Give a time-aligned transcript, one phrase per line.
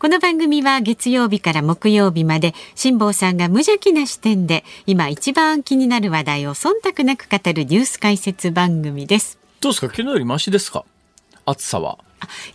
[0.00, 9.40] この番組は月曜日から木曜日まで辛坊さんが無邪気な視点で今一番気になる話題を忖度なく語るニュース解説番組です。
[9.60, 9.88] どうですか？
[9.88, 10.84] 昨日よりマシですか？
[11.46, 11.98] 暑さは。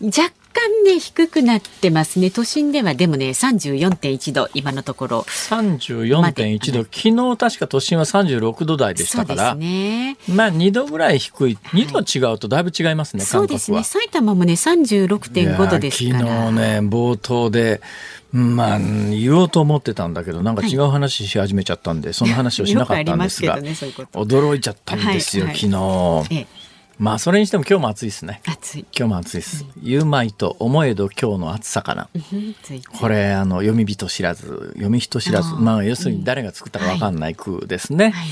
[0.02, 2.32] 若干ね低くなってますね。
[2.32, 5.20] 都心ではでもね34.1度今のところ。
[5.22, 6.84] 34.1度。
[6.84, 9.56] 昨日確か都心は36度台でしたから。
[9.56, 10.18] ね。
[10.30, 11.58] まあ2度ぐらい低い。
[11.74, 13.84] 2度違うとだいぶ違いますね、はい、そうですね。
[13.84, 16.20] 埼玉もね36.5度ですから。
[16.20, 17.82] 昨日ね冒頭で
[18.32, 23.76] まあ、言おうと思ってたんだけど、なんか違う話し始めちゃったんで、はい、その話をしなかったんですが、ね、うう
[24.24, 25.72] 驚いちゃったんですよ、はいはい、昨
[26.30, 26.36] 日。
[26.36, 26.63] ええ
[27.04, 28.42] まあそれにしても今日も暑いですね。
[28.48, 28.86] 暑い。
[28.98, 29.66] 今日も暑いです。
[29.84, 32.08] 言うまいと思えど今日の暑さかな。
[32.98, 38.12] これあの読み人知らず、読み人知らず、まあ要するに誰が作ったかわかんない句ですね。
[38.12, 38.28] はい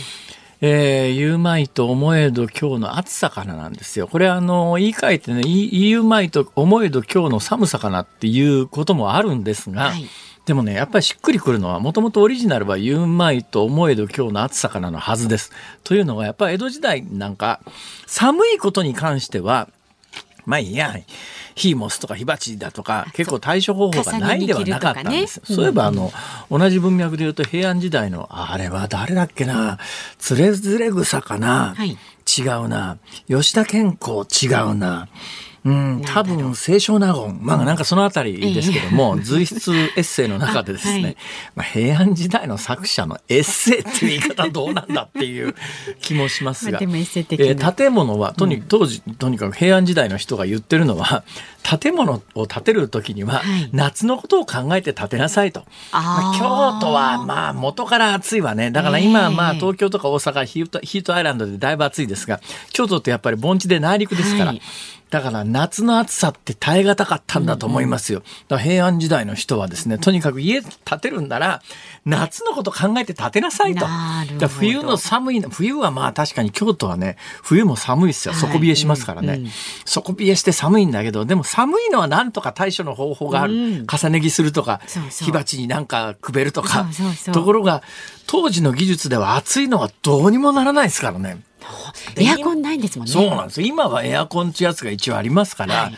[0.61, 4.07] えー、言うまいと思えど今日の暑さかななんですよ。
[4.07, 10.07] これあの、言い換えてね、言うまいと思えど今日の寒さかなっていうこともあるんですが、はい
[10.45, 15.51] でもね、やっぱりしっくりくるのは、もともとオリジナルは言うまいと思えど今日の暑さからのはずです。
[15.83, 17.61] というのは、やっぱり江戸時代なんか、
[18.07, 19.69] 寒いことに関しては、
[20.45, 20.95] まあいいや、
[21.55, 25.39] 火モスとか火鉢だとか、結構対処方法がないではなかったんです。
[25.39, 26.11] ね、そういえば、あの、
[26.49, 29.77] 同じ文脈で言うと平安時代の、あれは誰だっけな、
[30.17, 35.07] つれづれ草かな、はい、違うな、吉田健康違うな、うん、
[35.63, 41.17] 多分清少納言、まあなんかそのあたりですけども、随筆エッセイの中でですね、はい、
[41.55, 45.53] まあ、平安時代の作者のエッセイっていう言い方どうなんだっていう
[46.01, 51.23] 気もしますが、えー、建物はとに当時とにかく平安時代の人が言ってるのは
[51.61, 55.61] 建物を建てる時には夏のことを考えて建てなさいと、
[55.91, 58.71] まあ、京都はまあ元から暑いわね。
[58.71, 64.61] だから今まあ東京とか大阪ヒートヒートアイランドでだいぶ暑いですが京都ってやっぱり盆地で内陸ですから、はい
[65.11, 68.21] だから夏の暑さって耐え難かったんだと思いますよ。
[68.47, 71.61] だから平安時代の人はですね、とにかく家建てるんなら、
[72.05, 73.85] 夏のこと考えて建てなさいと。
[74.47, 78.33] 冬の寒い、冬はまあ確かに京都はね、冬も寒いですよ。
[78.33, 79.27] 底冷えしますからね。
[79.27, 79.51] はいうんうん、
[79.83, 83.53] 底冷えして寒いんだけど、でも寒いのはなんとか対処の方法がある。
[83.53, 84.79] うん、重ね着するとか
[85.19, 86.87] 火鉢になんかくべるとか。
[87.33, 87.83] ところが、
[88.27, 91.43] 当時の技術では暑いのはどうにもならないですからね。
[92.17, 93.13] エアコンないんですもんね。
[93.13, 93.61] そうなんです。
[93.61, 95.97] 今はエアコンってやつが一応ありますから、はい、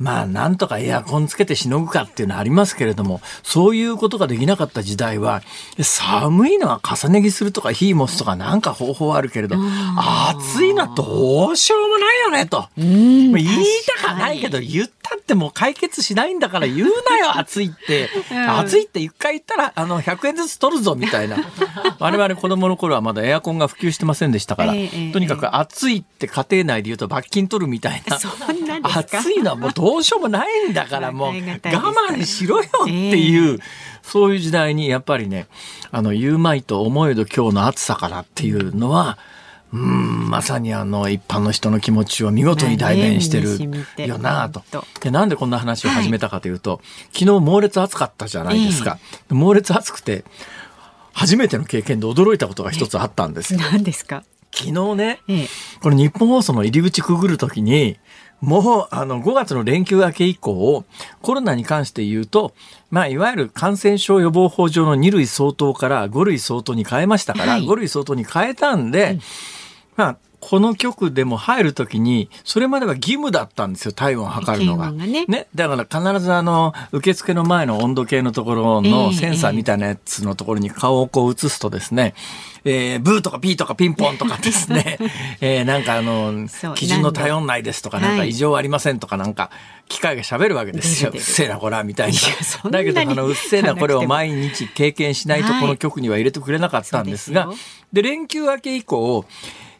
[0.00, 5.42] まあ、なんとかエアコンつけてしのぐかっていうのはありますけれども、そういうことができなかった時代は、
[5.78, 9.56] 寒いのは重ね着するとか火持つとかなんか方法あるけれど、
[10.30, 12.66] 暑いのはどうしようもないよねと。
[12.76, 13.46] 言い
[14.00, 18.08] たかないけど、言ったってもう解決しないんだから言うなよ、 暑いって。
[18.48, 21.38] 暑いって一回言ったら、あの、100円ずつ取るぞ、みたいな。
[21.98, 24.72] 我々子供の頃はまだエアコンが普及してませんでしたから、
[25.12, 28.16] とにかく暑いって家庭内で言うと罰金取るみたいな。
[28.16, 33.58] 暑いのはもうどうしようもないんだからもう我慢しろよっていう、
[34.02, 35.46] そういう時代にやっぱりね、
[35.90, 39.18] あの、言うまいと思えど今日の暑さからっていうのは、
[39.72, 43.56] うん、まさにあの一般の人の気持ちを見事に代弁してる
[44.06, 44.62] よなと。
[45.00, 48.98] で、なんでこんな話を始めたかというと、はい、昨日猛烈暑かったじゃないですか。
[49.28, 50.24] えー、猛烈暑くて、
[51.12, 54.24] 初めての経験で驚いたことが一つあったんです何ですか？
[54.52, 55.46] 昨日ね、え
[55.80, 57.98] これ日本放送の入り口くぐるときに、
[58.40, 60.84] もう、あの、5月の連休明け以降、
[61.22, 62.54] コロナに関して言うと、
[62.90, 69.20] まあ、いわゆる感染症予防法上の2類相当から5類相当に変えましたから、はい、5類相当に変えたんで、うん、
[69.96, 74.90] まあ、この局でも入るときに、それまでは義務だったんですよ、体温を測るのが。
[74.90, 75.46] ね、ね。
[75.54, 82.14] だから必ずあの、受付の前の温度計のところのセンサーみたいなやつのところに顔をこう映すとですね、
[82.64, 84.98] えー、ブーとかピーとかピンポンとかですね、
[85.42, 89.50] えー、なんかあの、基準の体温内ですとか、なんか異常ありませんとか、なんか、
[89.88, 91.10] 機械が喋るわけですよ。
[91.12, 92.70] うっせえなこら、みたいな。
[92.70, 97.50] だけど、あの、うっせえなこれを毎日経験しないとこの局には入れてくれなかったんですが、
[97.92, 99.26] で連休明け以降、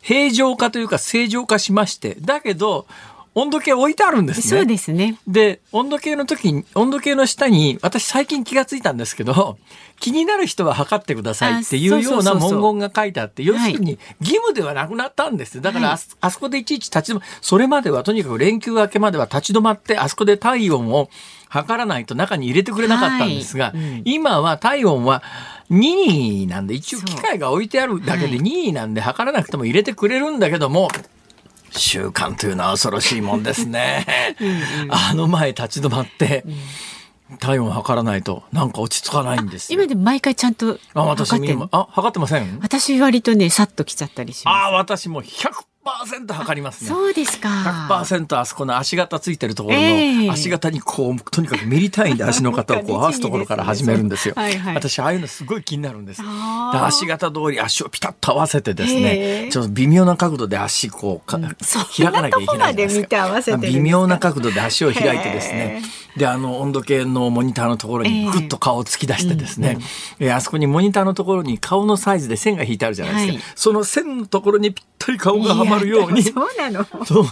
[0.00, 2.86] 平常化というか正常化しまして、だけど、
[3.34, 4.42] 温度計置いてあるんですね。
[4.42, 5.16] そうですね。
[5.26, 9.56] で、温度計の時に、温度計の下に、私最近気がついたんですけど、
[10.00, 15.60] 気になる人は測ってくださいっていうような文言が書いてあって、要するに義務ではなくなったんです。
[15.60, 21.08] だからあ、あそこでいちいち立ち止ま、それまではとにかく連休明けまでは立ち止まって、あそこで体温を
[21.48, 23.76] 測らないと中に入れてくれなかったんですが、はい。
[23.76, 25.22] うん、今は体温は
[25.70, 30.88] 任意なんで、一応機械が置いてあるだけで任意なんで測らなくても入れてくれるんだけども、
[31.70, 34.04] 習慣というのは恐ろしいもんですね。
[34.40, 34.58] うんうん、
[34.90, 36.44] あの前立ち止まって、
[37.38, 42.58] 体温測らないとなんか落ち着かないんです今でも毎回ちゃんと測ってあ測ってません？
[42.60, 44.54] 私割とねさっと来ちゃったりします。
[44.66, 45.50] あ私も100
[45.82, 46.88] 100%測りますね。
[46.88, 47.48] そうですか。
[47.88, 54.34] 100%あそこの足型ついてるところの足型にこう、とにかくミリ単位で 足の型をこう合わすところから始めるんですよ。
[54.36, 56.22] はいはい、私ああいうのすごい気になるんです。
[56.74, 63.40] 足型通り足をピタッと合わせてですね、ちょっと微妙な角度で足こうか、うん、開かなきゃいけないですか。
[63.58, 65.82] 微妙な角度で足を開いてですね、
[66.16, 69.78] であの温度計のモニターのところにぐっと顔を突き出してですね、
[70.18, 73.32] えー、うん、あそこにモニターのところに顔のサイズで線が引いてあるじゃないですか。
[73.32, 76.22] はい、その線のところにぴったり顔がはまるように。
[76.24, 77.24] そうなのそう。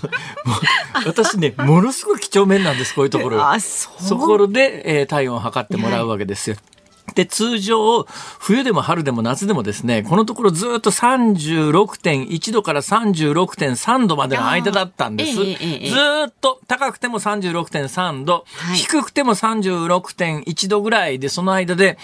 [1.07, 3.47] 私ね、 ものすごい几帳面なんです、こういうところ。
[3.47, 4.03] あ、そう？
[4.03, 6.57] そこで、えー、体温を測ってもらうわけですよ。
[6.57, 6.79] はい
[7.15, 8.05] で、通常、
[8.39, 15.35] 冬でも春でも夏でもですね、このところずっと36.1度から36.3度までの間だったんです。
[15.35, 21.99] ずっと高くても36.3度、はい、低くても36.1度ぐらいで、その間で、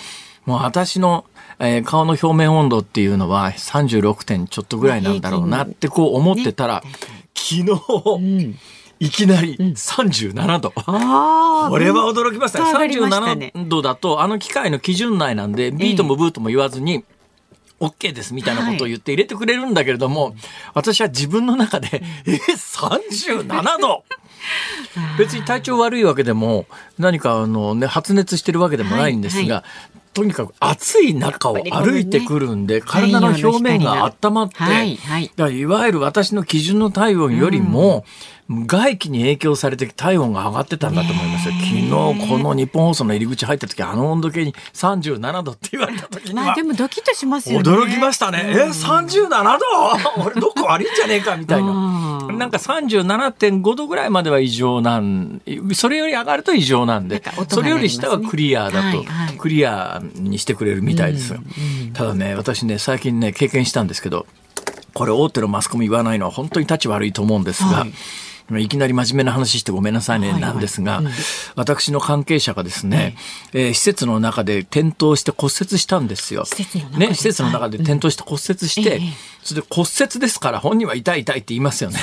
[0.46, 1.24] もう私の
[1.58, 6.82] えー、顔の表面温度っていうのは36点ちょっとぐらいなんだろうなってこう思ってたら、
[7.34, 7.70] 昨日、
[8.06, 8.58] うん。
[9.00, 10.72] いきなり37度。
[10.76, 10.84] うん、
[11.70, 12.96] これは驚きましたね。
[12.96, 17.04] 37度だと、あの機械の基準内なんで、ビートもブートも言わずに、
[17.80, 20.34] OK ですみたいなことを言って入れてくれるんだけれども、はい、
[20.74, 24.04] 私は自分の中で、え、37度！
[25.18, 26.66] 別に体調悪いわけでも、
[26.98, 34.58] 何かあのね、発熱してるわけでもないんですが、はいはいとにかく暑い中を歩いてくるんで、体の表面が温まって、
[35.52, 38.04] いわゆる私の基準の体温よりも、
[38.50, 41.54] 外気に影響されて体温が上がってたんだと思いますよ。
[41.54, 41.88] 昨日
[42.28, 46.46] この日本放送の入り口入った時あの温度計に37度って言われた時には。
[46.46, 47.70] まあでもドキッとしますよね。
[47.70, 48.44] 驚きましたね。
[48.48, 49.64] え、37度？
[50.26, 52.28] 俺どこ悪いんじゃねえかみたいな。
[52.32, 55.40] なんか37.5度ぐらいまでは異常なん、
[55.72, 59.04] それより上がると異常なんで、それより下はクリアだと、
[59.38, 61.40] クリアにしてくれるみたいですよ。
[61.94, 64.26] ただね、私ね、最近ね、経験したんですけど、
[64.92, 67.92] これ大手のマスコミ言わないのは本当に立ち悪いと思うんですが、はい
[68.52, 71.02] いきなり真面目な話してごめんなさいね、なんですが、
[71.56, 73.16] 私の関係者がですね、
[73.54, 76.44] え施設の中で転倒して骨折したんですよ。
[76.98, 79.00] ね、施設の中で転倒して骨折して、
[79.42, 81.98] それで骨折ですから本人は痛い痛いって言いますよね。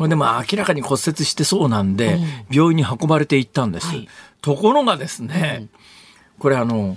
[0.00, 2.18] でも明らかに骨折してそうなんで、
[2.50, 3.88] 病院に運ばれていったんです。
[4.40, 5.66] ところがですね、
[6.38, 6.96] これあの、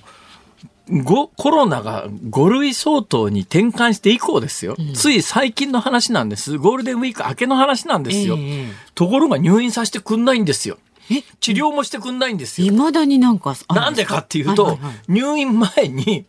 [1.04, 6.58] コロナが5類相当に転換して以降ですよ、うん、つい最近の話なんです。
[6.58, 8.36] ゴールデンウィーク明けの話なんですよ。
[8.38, 10.78] えー、ところが入院させてくんないんですよ。
[11.40, 12.68] 治療もしてくんないんですよ。
[12.72, 16.26] 未だになんかなんでかっていうと、はいはいはい、入院前に、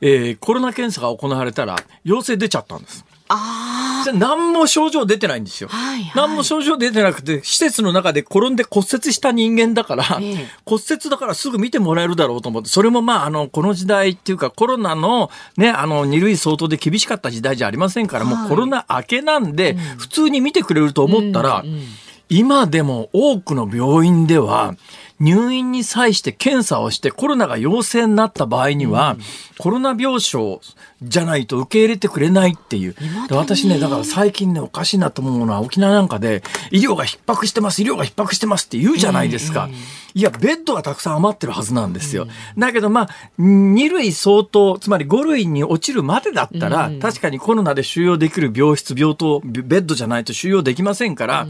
[0.00, 3.04] えー、コロナ検査が行われたら陽性出ちゃったんです。
[3.28, 3.85] ああ。
[4.12, 5.68] 何も症状出てないんですよ。
[5.68, 21.82] はいはい、何も症状出てなくて、施設の中で転んで骨折した人間だから、え骨折だからすぐ見てもらえるだろうと思って、それもまあ、あの、この時代っていうかコロナのね、あの、二類相当で厳しかった時代じゃありませんから、はい、もうコロナ明けなんで、普通に見てくれると思ったら、うんうん。
[22.28, 24.74] 今でも多くの病院では、
[25.18, 29.16] 入院に際して検査をしてコロナが陽性になった場合には、
[29.58, 30.60] コロナ病床
[31.02, 32.94] じゃないと受け入れてくれないっていう。
[33.30, 39.68] 私ね、だから最近ね、おかしいなと思うのは、沖縄なんかで、医療が逼迫してます、医療が逼迫してますって言うじゃないですか。
[40.14, 42.26] いや、ベッドがたくさん余ってるはずなんですよ。
[42.56, 43.08] だけど、まあ、
[43.38, 51.46] 2類相当、つまり5類に落ちるまでだったら、確かにコロナで収容できる病室、病棟、ベッドじゃないと収容できませんから、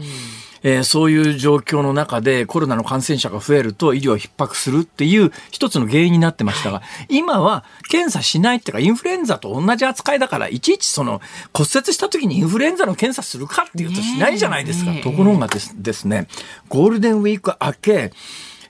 [0.67, 11.21] えー、そういう状況の中でコロナの感染者が増えると医療逼迫するっていう一つの原因になってましたが、今は検査しないっていうかインフルエンザと同じ扱いだから、いちいちその
[11.53, 14.91] 骨折した時にインフルエンザの検査するかっていうとしないじゃないですか。
[14.95, 16.27] ところがですですね、
[16.67, 18.11] ゴールデンウィーク明け、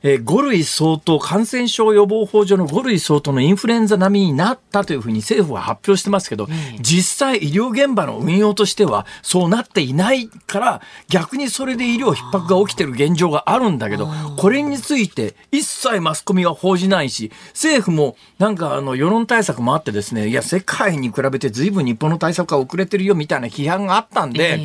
[0.03, 6.47] えー、5類相当、感染症予防法上の5類相当のインフルエンザ並みになったというふうに政府は発表してますけど、
[6.79, 24.61] 実際医療現場の運用としてはそうなっていないから、逆にそれで医療逼迫が起きてる現状があるんだけど、これについて一切マスコミは報じないし、政府もなんかあの世論対策もあってですね、いや、世界に比べて随分日本の対策が遅れてるよみたいな批判があったんで、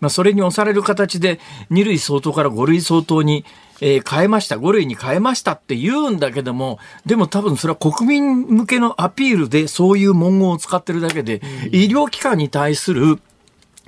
[0.00, 1.40] まあ、それに押される形で
[1.70, 3.44] 2類相当から5類相当に、
[3.80, 11.40] えー、変えました、5類に変えましたって言うんだけども、でも多分それは国民向けのアピールでそういう文言を使ってるだけで、
[11.70, 13.20] 医療機関に対する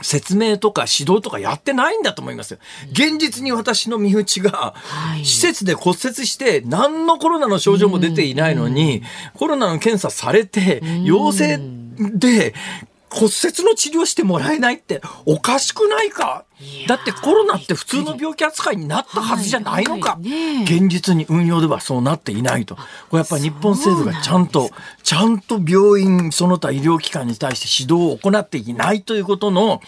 [0.02, 2.58] 説明とか指導とかやってないんだと思いますよ。
[2.90, 4.74] 現実に私の身内が、
[5.22, 9.02] 施設で骨折して、何のコロナの症状も出ていないのに、
[9.34, 11.60] コロナの検査されて、陽性
[11.96, 12.54] で、
[13.12, 16.44] 骨折の治療してもらえないっておかしくないか？
[16.86, 20.22] だってコロナって普通の病気扱いになったはずじゃないのか、はい。
[20.22, 22.76] ね、現実に運用ではそうなっていないと。
[22.76, 24.70] これやっぱり日本政府がちゃんと、
[25.02, 29.80] ちゃんと病院、その他医療機関に対して指導を行っていないということの、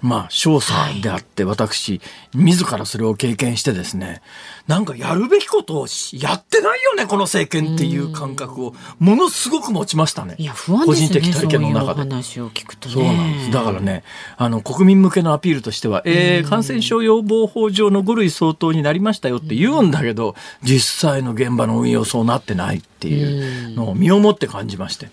[0.00, 0.72] まあ、少佐
[1.02, 2.00] であって、私、
[2.32, 4.22] 自らそれを経験してですね、
[4.68, 10.36] なんかやるべきことをやってないよね、この政権っていう感覚を、ものすごく持ちましたね。
[10.38, 11.08] いや、不安ですね。
[11.08, 12.00] 個人的体験の中で。
[12.00, 13.50] 話を聞くと、ね、そうなんです。
[13.50, 14.04] だからね、
[14.36, 25.08] あの、国民向けのアピールとしては、えー、感染症予防法上の5類相当になりましたよって言うんだけど、実際の現場の運用そうなってないっていうのを身をもって感じまして、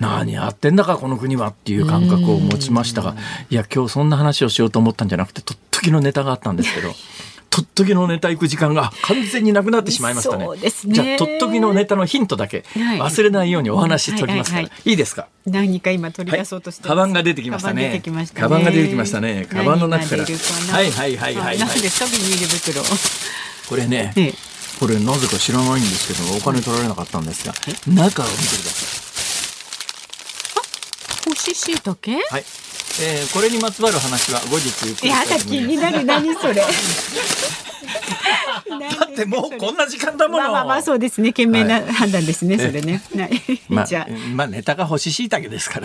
[0.00, 3.16] 何やってんだか、この国はっていう感覚を持ちましたが、
[3.48, 6.92] いや、今日そんな話をしようと思ったんじゃなくて、とっときのネタがあったんですけど、
[7.50, 10.46] とっときのネタ行く時間が完全になくなってしまいましたね。
[10.46, 10.70] ね。
[10.86, 15.28] じゃあ、とっときのネタのヒントだけ忘れないようにお話ししておきますから、はいはいはい、いいですか？
[15.46, 18.02] 何か今取り出そうとして、はい、カバンが出てきましたね。
[18.34, 19.48] カバンが出てきましたね。
[19.50, 20.24] カバンの中から。
[20.24, 21.68] はいはいはいはい、はい。
[23.68, 24.34] これね、ええ、
[24.78, 27.54] これなぜか知らないんですけどお金取られなかったんですが、
[27.86, 28.26] 中を見てくだ
[28.70, 28.84] さ
[30.54, 31.28] い。
[31.28, 31.96] あ、干し椎茸？
[32.30, 32.44] はい。
[33.00, 36.62] えー、これにまつわる話は後日ゆっくりやだ気になる何それ
[38.68, 40.38] だってもうこんな時間だもの。
[40.38, 41.32] まあまあまあそうですね。
[41.32, 42.56] 賢明な判断ですね。
[42.56, 43.02] はい、それね。
[43.16, 43.30] はい。
[43.68, 45.80] まあ、 じゃあ、まあネタが干し椎茸ですか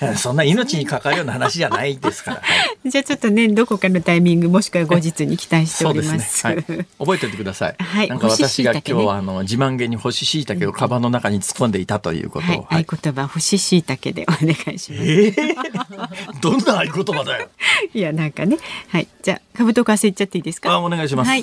[0.00, 2.36] ら、そんな命に関わるような話じゃないですから。
[2.38, 2.42] は
[2.84, 6.38] い、じゃあちょっとねどこかのタイミングもしくは後日に期待しております。
[6.38, 7.76] すねはい、覚えておいてください。
[7.78, 8.08] はい。
[8.08, 12.66] なんか私が今日はあの自慢げに干し椎茸をカバンの中に突っ込んでいたということを。
[12.68, 12.84] はい。
[12.84, 15.04] 合言葉干し椎茸でお願いします。
[15.04, 17.48] えー、ど んな合言葉だよ。
[17.94, 18.58] いやなんかね。
[18.88, 19.08] はい。
[19.22, 20.70] じゃあ株と為替いっちゃっていいですか？
[20.72, 21.28] あお願いします。
[21.28, 21.40] はい。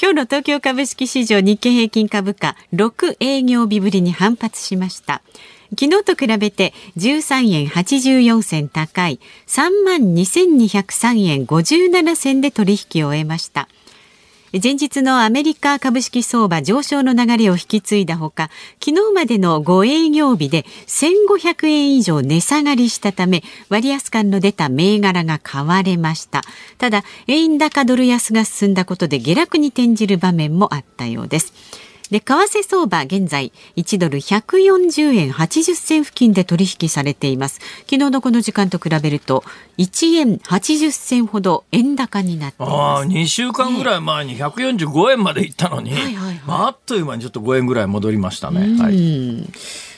[0.00, 5.22] 今日の東京株式市場日経平均株価6営業日ぶりに反発しました。
[5.78, 13.68] 昨日と比べて13円84銭高い3万2203円57銭で取引を終えました。
[14.52, 18.50] 前日のアメリカ株式相場上昇の流れを引き継いだほか
[18.84, 26.42] 昨日までの5営業日で1500円以上値下がりしたため割安感の出た銘柄が買われました。
[26.78, 31.52] ただ円高ドル安が進んだことで下落に転じる場面もあったようです。
[32.10, 39.44] で為替相場現在1ドル140円80銭付近で取引されています昨日のこの時間と比べると
[39.78, 48.60] 1円80銭ほど円高になっていますああ2週間ぐらい前に145円までいったのに、はいはいはい、あっという間にちょっと5円ぐらい戻りましたね。
[48.80, 49.44] はい、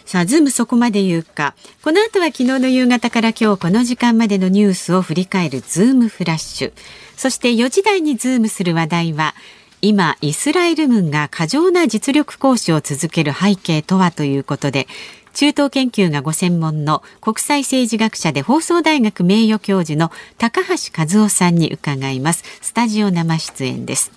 [0.04, 1.54] さあ、ズームそこまで言うか。
[1.83, 6.73] この後は昨日の夕方から今日この時間までのニュースを振り返るズームフラッシュ。
[7.16, 9.35] そして4時台にズームする話題は、
[9.84, 14.86] 今イスラエル軍が過剰な実力行使を続ける背景とはということで
[15.34, 22.44] 中東研究がご専門の国際政治学者で放送大学名誉教授の高橋和夫さんに伺います。
[22.60, 24.12] スタジオ生出演です。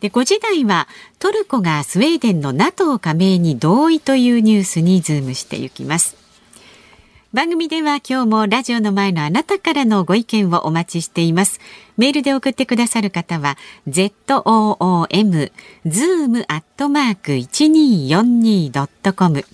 [0.00, 0.86] で5時台は
[1.18, 6.19] トルコがスウェーデンの NATO 加盟に同意というニュースにズームしていきます。
[7.32, 11.60] 番組では今日もラジオの前のあなたからのご意見をお待ちしています。
[11.96, 13.56] メールで送ってくださる方は
[13.88, 15.52] zoom
[15.86, 19.44] zoom アットマーク 1242.com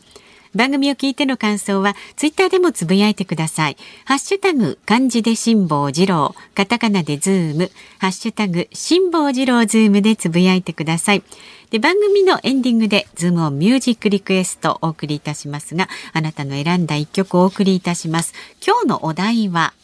[0.56, 3.76] 番組を聞いての感想はツイッターでもつぶやいてください。
[4.06, 11.22] ハッシュタグ漢字で辛坊治郎、カタカナでズーム、ハッシュタグ辛坊治郎ズームでつぶやいてください。
[11.70, 18.32] で番組のエンディングでズームオンミュージックリクエストお送りいたしますが、あなたの選んだ一曲をお送りいたします。
[18.66, 19.74] 今日のお題は？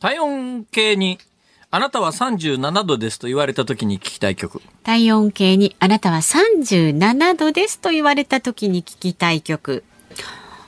[0.00, 1.18] 体温計に
[1.74, 4.60] あなたは37度ですと言われた時に聞きたい曲。
[4.82, 9.82] 体温計にあなたは37度ですと言われた時に聞きたい曲。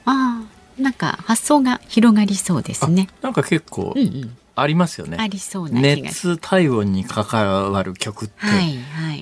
[0.06, 0.42] あ
[0.78, 3.10] あ、なんか発想が広がりそうですね。
[3.20, 5.16] なんか結構、うんうんありますよね。
[5.18, 8.34] ありそうな熱体温に関わる曲って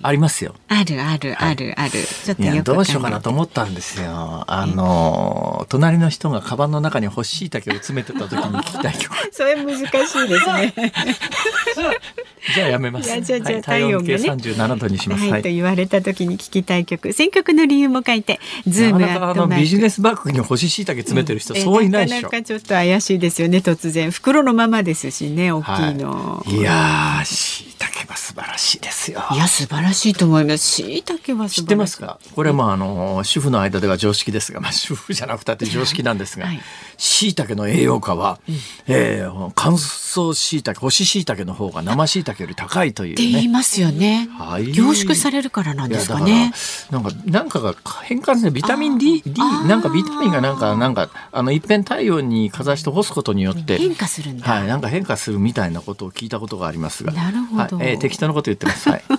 [0.03, 0.55] ありますよ。
[0.69, 1.91] はいはい、あるあるあるある。
[2.25, 4.45] ちょっとよどうしようかなと思ったんですよ。
[4.47, 9.15] あの隣の人がカバンの中に干しいたけを詰めてた時に聞きたい曲。
[9.33, 10.75] それ難しいですね。
[12.55, 13.09] じゃあやめます。
[13.09, 15.25] じゃあじゃあ、はい、体温がね37度にします。
[15.29, 22.23] はい、と言われた時に聞きたい曲、選曲の理由も書いて、ズームあのビジネスバッグに干し椎茸詰めてる人、うん、そういないでしょ。
[22.23, 23.59] なかなかちょっと怪しいですよね。
[23.59, 26.11] 突然袋のままですしね、大きいの。
[26.11, 29.23] はい、いやー、椎茸は素晴らしいですよ。
[29.33, 30.67] いや素晴らしいと思います。
[30.67, 32.19] 椎茸は知ってますか？
[32.35, 36.47] これはまああの主婦の間では常識ですが、まあ主婦じゃなくたって常識なんですが、
[36.97, 38.55] 椎茸の栄養価は、うん、
[38.87, 44.29] えー、乾燥椎茸、干し椎茸の方が生椎茸より高いという、ね、って言いますよね。
[44.39, 46.53] はい、凝縮されるからなんですかね。
[46.91, 47.75] なんかなんかが
[48.05, 54.47] 変換するビタミン D、D なんかビタミンがなんかなんかあの一遍太陽にかざして干すことによって変化するんだ。
[54.47, 57.63] はい、なんか変化するみたいなことを聞いたことがありますが、なるほど。
[57.63, 58.89] はい、えー、適当なこと言ってます。
[58.89, 59.03] はい。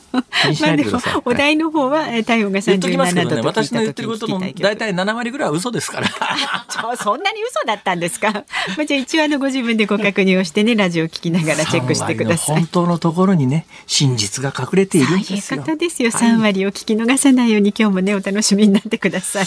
[0.43, 1.22] 気にしないでください。
[1.25, 6.07] お題の方は体温が37度と、ね、私の言ってることの大体7割ぐらいは嘘ですから。
[6.98, 8.31] そんなに嘘だったんですか？
[8.77, 12.55] まあじゃあ一応あのご自分でご確認をしてねラジオ聞きながらチェックしてください。
[12.57, 15.41] 本当のところにね真実が隠れているんですよ。
[15.41, 16.12] そういうことですよ。
[16.12, 19.45] 3割を聞き逃さないように今日もねお楽しみになってください。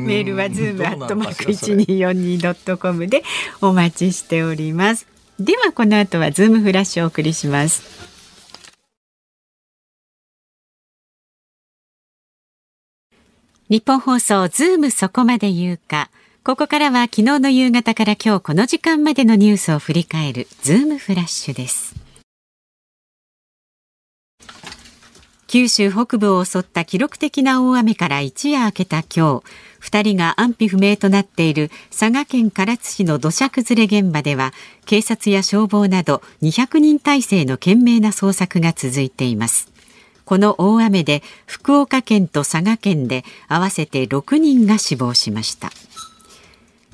[0.00, 3.22] メールはズームアットマーク一二四二ドットコムで
[3.60, 5.06] お待ちしております。
[5.40, 7.82] ではこの後はズームフラッシュをお送りします。
[13.70, 16.10] 日本放送ズームそこまで言うか。
[16.44, 21.99] ここからは昨日の夕方から今日この時間までのニュースを振り返るズームフラッシュです。
[25.52, 29.42] 九州北部を襲った記録的な大雨から一夜明けた今日、
[29.80, 34.52] 二人が安否不明となっている佐賀県唐津市の土砂崩れ現場では、
[34.86, 39.72] 警察や消防など200人体制の懸命な捜索が続いています。
[40.24, 45.72] この大雨で福岡県と佐賀県で合わせて6人が死亡しました。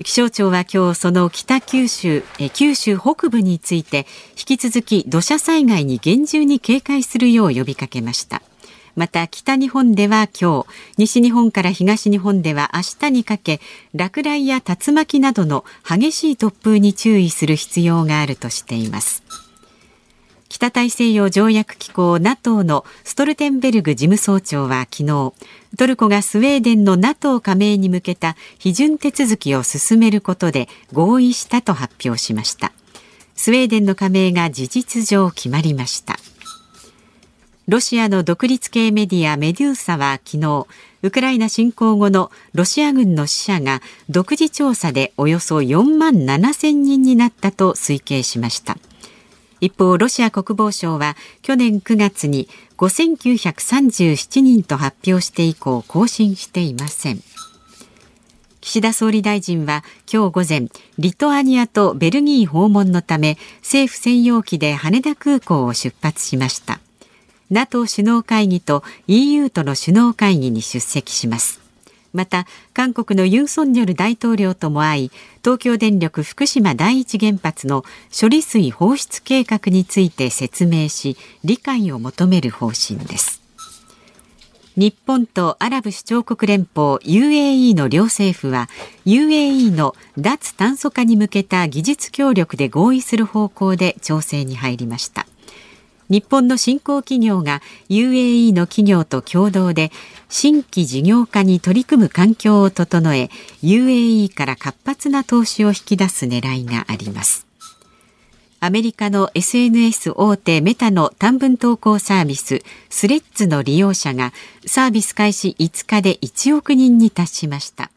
[0.04, 2.22] 気象庁は今日その北九州
[2.52, 8.42] 九州北部について引き続き土砂災害に厳重に警戒するよう呼びかけました。
[8.94, 13.60] また北日本では今日西日本から東日本では明日にかけ
[13.94, 19.22] 落雷や竜巻などの激しい突風に注意する必要があるとしています。
[20.48, 25.32] 北大西洋条約機構 NATO のストルテンベルグ事務総長は昨日
[25.76, 32.72] トルコがスウェーデンの NATO 加盟に向けた批准手続きを進めることで合意したと発表しました。
[33.34, 36.16] スウェーデンの加盟が事実上決まりました。
[37.68, 40.66] ロシアの独立系メディアメデューサは昨日
[41.02, 48.78] ウクライナ侵攻後のロシア軍の死者が独自調査でおよそ4万7千人になったと推計しました。
[49.60, 57.20] 一方ロシア国防省は去年9月に5937人と発表して以降更新していません。
[58.60, 66.80] 岸田総理大臣は今日午前リトアニアとベルギー訪問のため政府専用機で羽田空港を出発しました。
[67.48, 71.65] NATO 首脳会議と EU との首脳会議に出席します。
[72.16, 75.10] また韓国のユン・ソンニョル大統領とも会い
[75.44, 77.84] 東京電力福島第一原発の
[78.18, 83.42] 処理水放出計画について説明し理解を求める方針です。
[84.76, 88.68] 日本とアラブ首長国連邦 UAE の両政府は
[89.06, 95.26] UAE の脱炭素化に向けた技術協力で合意する方向で調整に入りました。
[96.08, 99.90] 日本の新興企業が UAE の企業と共同で
[100.28, 103.30] 新規事業化に取り組む環境を整え
[103.62, 107.46] UAE から活発な投資を引き出す狙いがあります。
[108.58, 114.32] アメリカの SNS 大手メタの短文投稿サービススレッズの利用者が
[114.66, 117.90] サービス開始5日で1億人に達しました。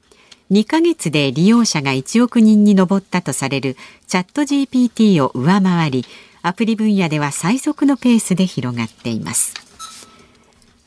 [0.52, 6.06] 2ヶ月で利用者が1億人に上ったとされるチャット GPT を上回り
[6.42, 9.54] アプリ分野では最速のペースで広がっています。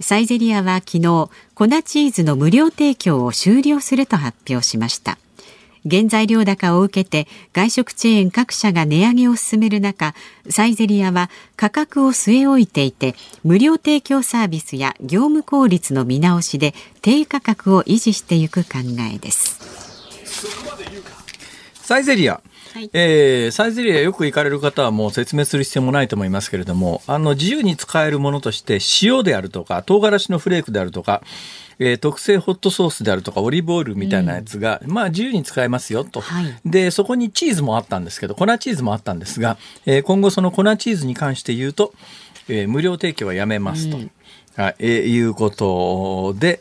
[0.01, 5.19] サイゼリアは昨日粉チーズの無料提供を終了すると発表しました。
[5.88, 10.15] 原材料高を受けて外食チェーン各社が値上げを進める中
[10.49, 18.79] サイゼリアは価格を据え置いていて無料提供サービスや業務効率の見直しで低価格を維持していく考
[19.12, 19.59] えです。
[21.75, 22.41] サイゼリア
[22.73, 31.23] はい、えー、サイゼリアよく行かれる方はもう説明する必要もないと思いますけれども、あの、自由に使えるものとして、塩であるとか、唐辛子のフレークであるとか、
[31.79, 41.93] えー、特製ホットソースであるとかオリーブオイルみたいなやつが、うん、まあ自由に使えますよと、はい、でそこにチーズもあったんですけど粉チーズもあったんですが、えー、今後その粉チーズに関して言うと、
[42.49, 44.11] えー、無料提供はやめますと、うん、
[44.57, 44.77] はい。
[44.79, 46.61] えー、いうことで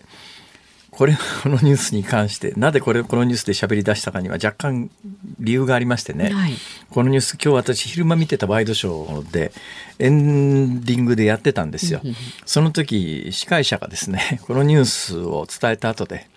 [0.91, 4.91] これこのニュースに関してなぜこれこのニュースで喋り出したかには若干
[5.39, 6.53] 理由がありましてね、はい、
[6.89, 9.53] このニュース今日私昼間見てたワイドショーで
[9.99, 12.01] エンディングでやってたんですよ。
[12.45, 16.27] その時司会者がですねこのニュースを伝えた後で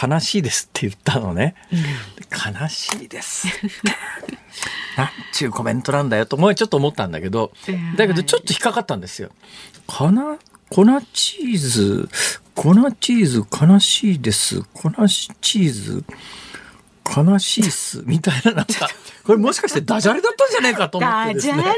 [0.00, 1.54] 悲しいですって言ったのね。
[1.70, 1.78] うん、
[2.62, 3.46] 悲しいです。
[4.96, 7.52] なんちゅうコメントなんだよと思いちょっと思ったんだけど、
[7.96, 9.30] だけどちょっと引っかかったんですよ。
[9.86, 10.38] かな？
[10.70, 12.08] 粉チーズ、
[12.54, 14.62] 粉チーズ悲しいです。
[14.72, 14.90] 粉
[15.40, 16.04] チーズ？
[17.14, 18.02] 悲しいっす。
[18.06, 18.88] みたいななんか。
[19.24, 21.52] これもしかしてダジャレだったんじゃないかと思ってですね。
[21.56, 21.74] ダジャレ？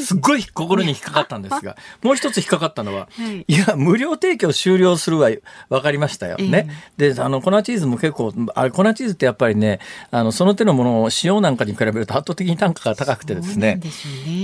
[0.00, 5.30] すっごい心に引っかかったんですが、 もう一つ引っかかったのは、はい、いや、無料提供終了するは
[5.68, 6.36] 分かりましたよ。
[6.38, 6.68] ね。
[6.96, 13.80] で、あの、粉チーズも結構、あれ、粉チーズってやっぱりね、あの、その手のものを塩なんかに比べると圧倒的に単価が高くてですね。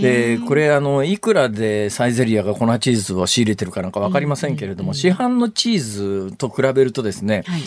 [0.00, 7.62] で、ね、これ、あの、いくらでサイゼリアが粉チーズを仕入れてるかなんか分かりませんけれども、市販のチーズと比べるとですね、はい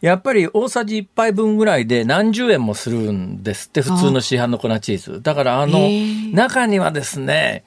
[0.00, 5.22] やっぱり大さじ1杯分ぐらいで何十円もするんですって、普通の市販の粉チーズ。
[5.22, 5.88] だからあの、
[6.32, 7.64] 中にはですね、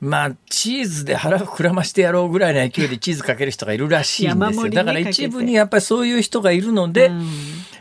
[0.00, 4.70] まあ、チーズで腹を膨らましてやろうぐらいの勢いでチーズかける人がいるらしいんですよ。
[4.70, 7.28] だから一部にやっぱりそういう人がいるので、うん。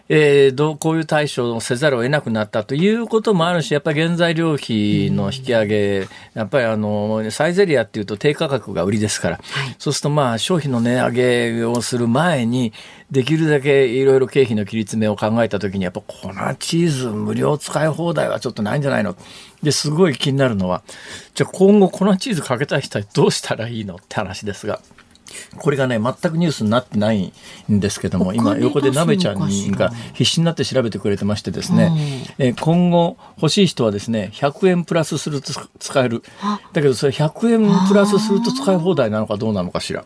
[0.10, 12.72] えー、どうこういう対処をせざるを得なくなったということもあるし、やっぱり原材料費の引き上げ、やっぱりあのサイゼリアっていうと低価格が売りですから、はい、そうするとまあ消費の値上げをする前に、
[13.10, 19.16] できるだけいろいろ経費の切り詰めを考えた時に、やっぱ粉チーズ無料使い放題はちょっとないんじゃないの？
[19.64, 20.84] ですごい気になるのは、
[21.34, 23.96] じゃあ今後粉チーズかけたい人はどうしたらいいの？
[23.96, 24.82] って話ですが。
[25.58, 27.34] これがね、全くニュースになってない
[27.72, 29.48] んですけども、今、横でなべちゃんが
[30.14, 31.92] 必死になって調べてくれてましてですね、
[32.38, 36.24] え今後欲しい人はですね、100円プラスすると使える。
[36.74, 40.06] だけど、それ100円プラスすると使い放題なのかどうなのかしら。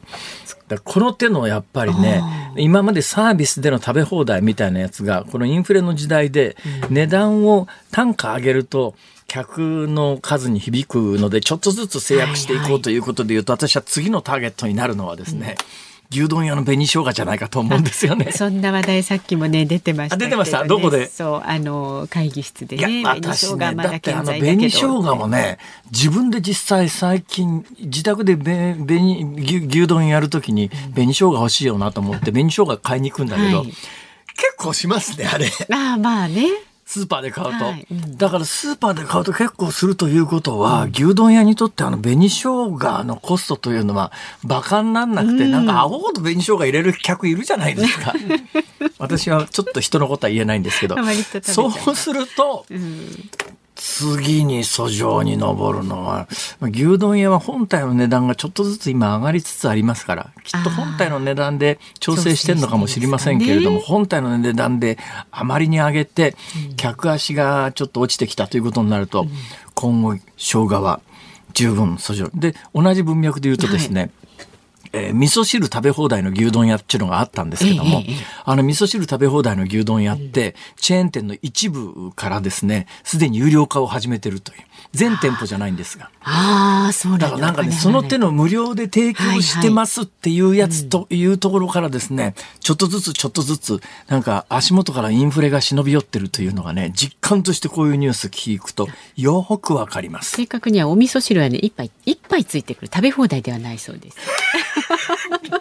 [0.83, 2.23] この手のやっぱりね、
[2.55, 6.55] 今までサービスでの食べ放題みたいなやつが、このインフレの時代で
[6.89, 8.95] 値段を単価上げると、
[9.31, 15.55] 客の数に響くので、ちょっとずつ制約していこうということでいうと、はいはい、私は次のターゲットになるのはですね、
[16.11, 18.33] うん、牛丼屋の紅生姜じゃないかと思うんですよね。
[18.35, 20.65] そんな話題さっきもね出てました、ね、出てました。
[20.65, 21.07] どこで？
[21.07, 23.05] そうあの会議室でね。
[23.05, 25.59] 私ねだってあの紅生姜もね
[25.91, 33.77] 自分で実際最近自宅でべ紅牛牛丼やるときに紅生姜欲しいよなと思って 紅生姜買いに行くんだけど、はい、結
[34.57, 35.45] 構しますねあれ。
[35.73, 36.70] ああまあね。
[36.91, 37.87] スーパーで買うと、はい。
[37.89, 44.11] うん、だからスーパーで買うと結構するということは、うん、牛丼屋にとってあの紅生姜のコストというのは
[44.43, 48.13] 馬鹿になんなくて、うん、なんかアホほど紅生姜入れる客いるじゃないですか。
[48.99, 50.97] 私はちょっと人のことは言えないんですけど。
[51.41, 52.65] そうすると、
[53.83, 56.27] 次に訴状に上るのは、
[56.61, 64.99] 牛丼屋は本体の値段がちょっとずつ今上がりつつありますから、きっと本体の値段で調整してるのかもしれませんけれども、ね、本体の値段で
[65.31, 66.35] あまりに上げて、
[66.77, 69.29] 客足がちょっと落ちてきたということになると、うん、
[69.73, 71.01] 今後、生姜は
[71.53, 72.29] 十分訴状。
[72.35, 74.11] で、同じ文脈で言うとですね、はい
[74.93, 84.59] えー、味噌汁食べ放題の牛丼屋っていうのがあったんですけども、ええ、あの味噌汁食べ放題の牛丼屋って、チェーン店の一部からですね、すでに有料化を始めてるという。
[84.93, 86.09] 全店舗じゃないんですが。
[86.21, 100.31] ああ、そうだからなんかね、その手の無料で提供してますっていうやつというところからですね、ちょっとずつちょっとずつ、なんか足元からインフレが忍び寄ってるというのがね、実感としてこういうニュース聞くとよくわかります。
[100.31, 104.17] 正確にはお味噌汁はね、一杯、一杯ついてくる食べ放題ではないそうです。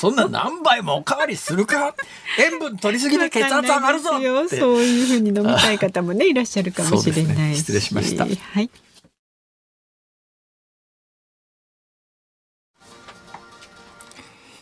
[0.00, 1.94] そんな何杯もおかわりするか？
[2.38, 8.24] 塩分取りすぎで血圧上がるぞそういうふうに飲みたい方もねいらっしゃるかもしれない、ね、失礼しました。
[8.24, 8.30] は
[8.60, 8.70] い。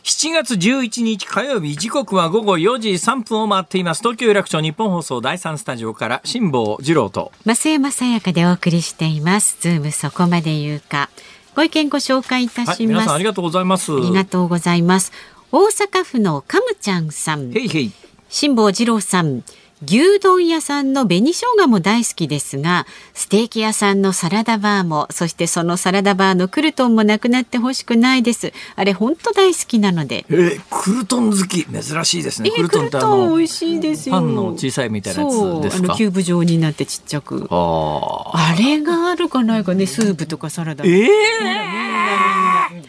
[0.03, 4.01] 7月11日火曜日時刻は午後4時3分を回っています。
[4.01, 7.31] 東京有楽町日本放送第三スタジオから辛坊治郎と。
[7.43, 9.57] 増山さやかでお送りしています。
[9.59, 11.09] ズームそこまで言うか
[11.55, 13.93] ご意見ご紹介いたします、はい、皆さんありがとうございます。
[13.93, 15.11] ありがとうございます。
[15.51, 17.51] 大阪府のカムちゃんさん。
[17.51, 17.91] へいへい
[18.29, 19.43] 辛坊治郎さん
[19.83, 28.53] 牛丼屋さんの紅生姜も大好きですがステーキ屋さんのサラダバーもそしてそのサラダバーのクルトンもなくなってほしくないです。
[28.77, 30.25] あれ本当大好きなので。
[30.29, 31.65] えー、クルトン好き？
[31.65, 34.15] 珍しいですね、えー、クルトンってあの美味しいですよ。
[34.15, 35.33] パンの小さいみたいなやつ
[35.63, 35.87] ですか？
[35.87, 37.47] あのキューブ状になってちっちゃく。
[37.51, 40.85] あれがあるかないかねスープとかサラダ。
[40.85, 41.09] ええ。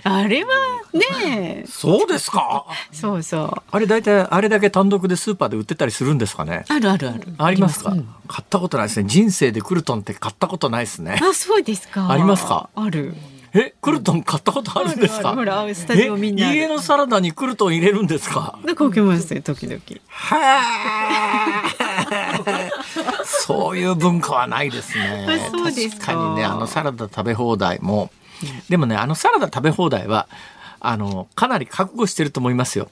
[0.05, 0.51] ー、あれは
[0.93, 2.65] ねそうですか？
[2.93, 3.63] そうそう。
[3.71, 6.65] あれ大体あれだけ単独でスーパーで売ってたりするんですかね？
[6.77, 7.35] あるあるある。
[7.39, 9.09] ありますか、うん、買ったことないですね。
[9.09, 11.19] 人生でクルトンって買ったことないですね。
[11.23, 12.11] あそうですか。
[12.11, 12.69] ありますか？
[12.75, 13.15] ある。
[13.55, 15.35] え、クルトン買ったことあるんですか？
[15.35, 16.53] ほら、スタジオみんな。
[16.53, 18.59] 家のサラダにクルトン入れるんですか？
[18.65, 19.81] なんか受けますね、時々。
[20.09, 21.63] は
[23.25, 25.27] そういう文化はないですね。
[25.53, 28.11] 確かにね、あのサラダ食べ放題も。
[28.69, 30.29] でもね、あのサラダ食べ放題は。
[30.79, 32.91] あのかなり覚悟してると思いますよ。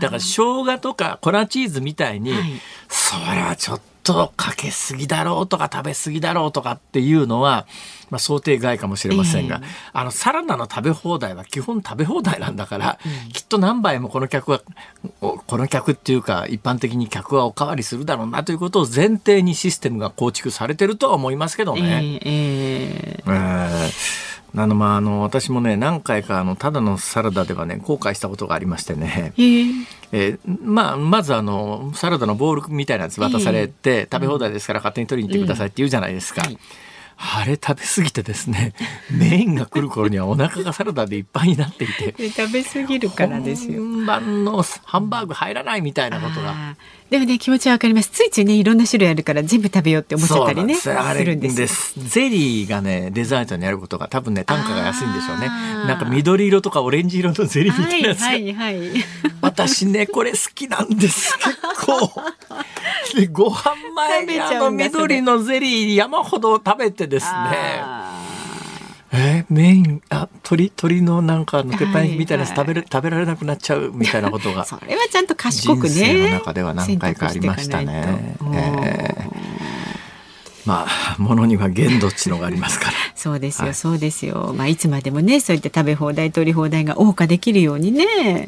[0.00, 7.66] だから生姜とか粉チーズみたいに、はい、それはちょっとかけすぎだろうとか食べすぎだろうとかっていうのは、
[8.08, 14.62] まあ、想定外かもしれませんが、えー、あのサラダの食べ放題は基本食べ放題なんだから、うん、きっと何杯もこの客は
[15.20, 21.82] この客っていうか一般的に客はおかわりするだろうなということを前提にシステムが構築されてるとは思いますけどね。
[21.82, 29.42] えー、えー、えーあのまああの私もね何回かあのただのサラダではね後悔したことがありましてね、え。
[29.42, 36.42] ー、えー、まあ、まずあのサラダのボールみたいなやつ渡されて、食べ放題ですから勝手に取りに行ってくださいって言うじゃないですか。
[36.48, 36.58] うん
[37.20, 37.42] はい。
[37.42, 38.74] あれ食べ過ぎてですね
[39.10, 42.30] メインが来る頃にはお腹がサラダでいっぱいになっていて。
[42.30, 43.82] 食べ過ぎるからですよ。
[43.82, 46.76] 本番のハンバーグ入らないみたいなことが
[47.10, 48.10] でもね気持ちはわかります。
[48.10, 50.88] ついついねいろんな種類あるから全部食べようって思っちゃったりねす。
[50.88, 51.94] るんです。
[51.96, 55.48] ゼリーがねデザートにあることが多分ね単価が安いんでしょうね。
[55.48, 58.90] なんか緑色とかオレンジ色のゼリーみたいなやつ、はいはいはい、
[59.40, 61.34] 私ねこれ好きなんです。
[61.38, 62.12] 結構。
[63.16, 67.97] でご飯前にあの緑のゼリー山ほど食べてですね
[69.12, 74.64] えメインあ鳥鳥のなんかの鉄板みたいなやつ食べはい、食べられなくなっちゃうみたいなことが。
[74.66, 75.88] それはちゃんと賢くね。
[75.88, 78.36] 人生の中では何回かありましたね。
[78.54, 79.27] えー
[80.68, 82.92] まあ、ものには限度っちのがありますから。
[83.16, 84.54] そうですよ、はい、そうですよ。
[84.54, 88.04] まあ、いつまでもね、そういった食べ放題、取り放題が謳歌できるようにね。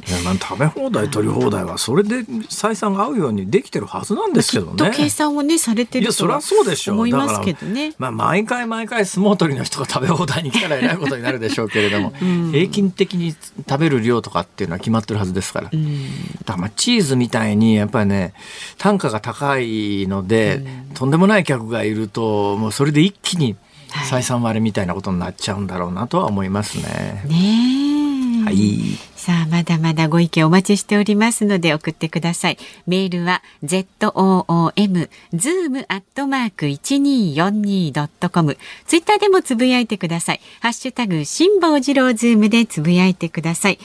[0.07, 4.93] いや、まあ、食べ放題、取り放題は、それで採算が合うようにできてるはずなんですけどね。
[4.95, 6.41] 計算をね、されてるとは
[6.89, 7.95] 思いますけどね。
[7.97, 13.35] まあ、毎回毎回相撲取りの人が食べ放題に来たらえらいことになるでしょうけれども、 うん、平均的に
[13.67, 15.71] 食べる量とかっていうのは決まってるはずですから。
[15.73, 18.35] うん、だからまあ、チーズみたいに、やっぱりね、
[18.77, 20.57] 単価が高いので、
[20.89, 23.57] うん、とんでもない客がいると、もうそれで一気に
[23.91, 27.25] 採算割れみたいなことになっちゃうんだろうなとは思いますね。
[27.27, 28.97] ねはい。
[29.17, 32.59] さあ、まだまだご意見お待ちしておりますので送ってください。
[32.87, 40.41] メールは zoom zoom アットマーク 1242.com ツイッターでもつぶやいてください。
[40.61, 43.79] ハッシュタグ辛坊治郎ズームでつぶやいてください。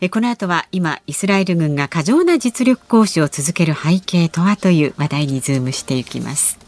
[0.00, 6.58] えこの後は今イスラエル軍が過剰な実力行使を続ける背景とはという話題にズームしていきます。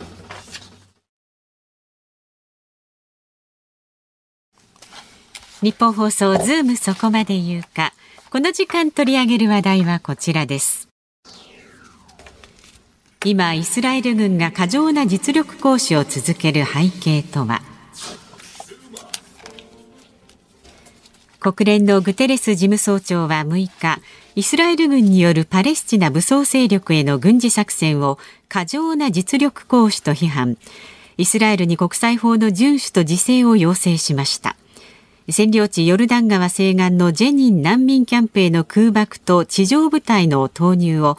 [5.60, 7.92] 日本放送ズームそこまで言うか。
[8.30, 10.88] この時間取り上げる話題はこちらです。
[13.24, 17.62] 今イスラエル軍が過剰な実力行使を続ける背景とは。
[21.40, 24.00] 国連のグテレス事務総長は6日
[24.36, 30.56] イスラエル軍によるパレスチナ武装勢力への軍事作戦を過剰な実力行使と批判。
[31.16, 34.54] イスラエルに国際法の遵守と自制を要請しました。
[35.28, 41.18] 占領地ヨルダン川西岸のジェニン難民キャンプへの空爆と地上部隊の投入を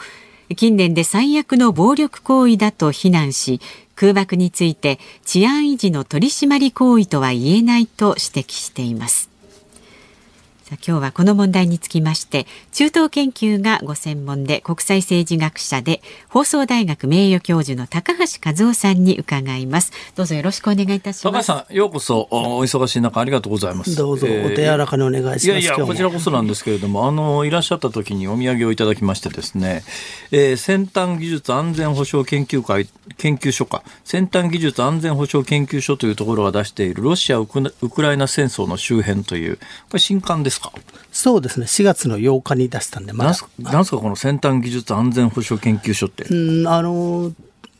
[0.55, 3.61] 近年で最悪の暴力行為だと非難し
[3.95, 9.29] 空爆について治安維持の取り締まり行為とは言えないと指摘しています。
[10.75, 19.91] 今日はこの問題につきまして中東研究がご専門で国際政治学者で放送大学名誉教授の高橋和夫さんに伺います。
[20.15, 21.47] どうぞよろしくお願いいたします。
[21.47, 23.95] 高橋さんようこそお忙しい中ありがとうございます。
[23.95, 29.83] どうぞお手柔らかにお願いします、えー、いやいやこちらこそなんですけれどもあのいらっしゃった時にお土産をいただきましてですね、
[30.31, 33.83] えー、先端技術安全保障研究会研究所か。
[34.03, 37.61] 先端技術安全保障研究所というところが出しているロシアウク
[38.01, 40.71] ライナ戦争の周辺というこれ新刊ですか？
[41.11, 41.65] そうですね。
[41.65, 43.31] 4月の8日に出したんでまだ。
[43.59, 43.97] なんすか？
[43.97, 46.25] この先端技術安全保障研究所って？
[46.25, 47.31] うんあの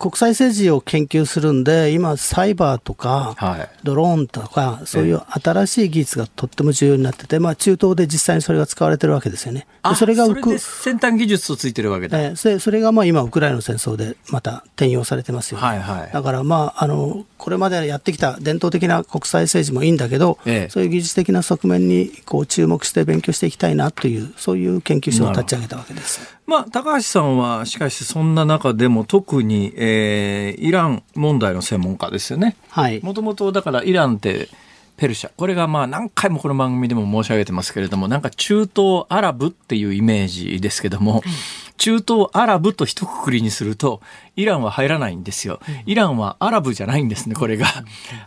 [0.01, 3.35] 国際政治を研究するんで、今、サイバーとか、
[3.83, 9.67] ドローンとか、そういう新しい技術がとっても重要になってて、まあ、中東で実際にそれが使われてるわけですよね。
[9.97, 12.17] それがウク先端技術とついてるわけだ。
[12.17, 15.67] えー、それがまあ今、ウクライナの戦争でまた転用されてますよね。
[15.67, 26.19] はいはい、だから、まあ、あの、これまでやってきた伝統的な国際政治もいいんだけど、ええ、そういう技術的な側面にこう注目して勉強していきたいなという、そういう研究所を立ち上げたわけです。
[26.45, 32.57] まあ、高橋さんは、しかしそんな中でも特に、えー、イラン問題の専門家ですよね。
[32.69, 32.99] はい。
[33.01, 34.49] もともとだからイランって
[34.97, 35.31] ペルシャ。
[35.37, 41.23] これがまあ何回もこの番組でも申し上げてますけれども、なんか中東アラブっていうイメージですけども、
[41.77, 44.01] 中東アラブと一括りにすると、
[44.39, 45.59] イランは入らないんですよ。
[45.85, 47.67] イランはアラブじゃないんですね、これが。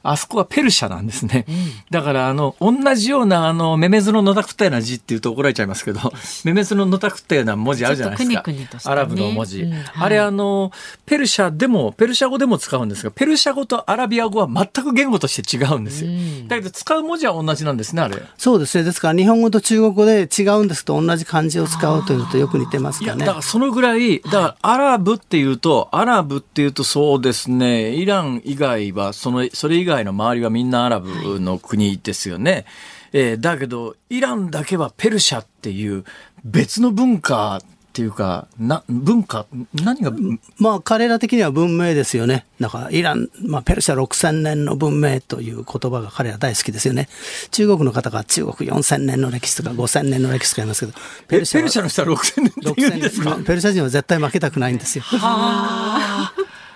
[0.02, 1.46] あそこはペルシャなんですね。
[1.90, 6.00] だから、あの、同じような、あの、メメズののたくったような字って言うと怒られちゃいますけど、
[6.44, 8.44] メメズののたくったような文字あるじゃないですか。
[8.90, 9.64] アラブの文字。
[9.94, 10.70] あれ、あの、
[11.06, 16.10] ペルシャでも、ペルシャ語でも使うんですが、ペルシャ語とアラビア語は全く言語として違うんですよ。
[16.48, 18.22] だけど、使う文字は同じなんですね、あれ。
[18.36, 18.84] そうですね。
[18.84, 23.24] ですから、日本語と中国語で違うんですと同じ漢字を使うというのとよく似てますかね。
[23.24, 32.52] だから、そのぐらい、だから、アラブっていうと、アラブっていうとそうですね、イラン以外は、その、それ以外の周りはみんなアラブの国ですよね。
[32.52, 32.64] はい、
[33.12, 36.04] えー、だけど、イランだけはペルシャっていう
[36.44, 37.62] 別の文化
[37.92, 40.12] っていうか、な、文化、何が？
[40.58, 42.46] まあ、彼ら的には文明ですよね。
[42.58, 47.10] だから、イラン、まあ、ペルシャ6000年の文明という言葉が彼ら大好きですよね。
[47.50, 50.92] 中国の方が中国4000年の歴史とか5000年の歴史とか言いますけど、
[51.28, 53.36] ペルシャペルシャの人は6000年って言うんですか？
[53.44, 55.04] ペルシャ人は絶対負けたくないんですよ。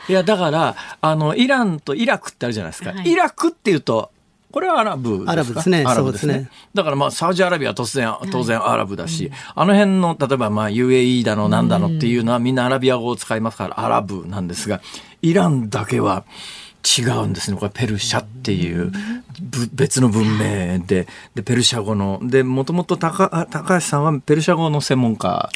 [0.08, 2.92] いや、だから、あの、イランとイラクってあるじゃないですか。
[2.92, 4.12] はい、イラクっていうと、
[4.56, 5.84] これはアラブアラブですね。
[5.84, 6.48] そうですね。
[6.72, 14.80] だからまあ、サウジアラビアは突然、当然アラブだし、あの辺の、例えばまあ、UAE だの、なんだのっていうのはみんなアラビア語を使いますから、アラブなんですが、
[15.20, 16.24] イランだけは、
[16.98, 17.58] 違うんですね。
[17.58, 18.92] これペルシャっていう
[19.74, 25.50] 別の文明で、で、ペルシャ語の、で、もともと高橋さんはペルシャ語の専門家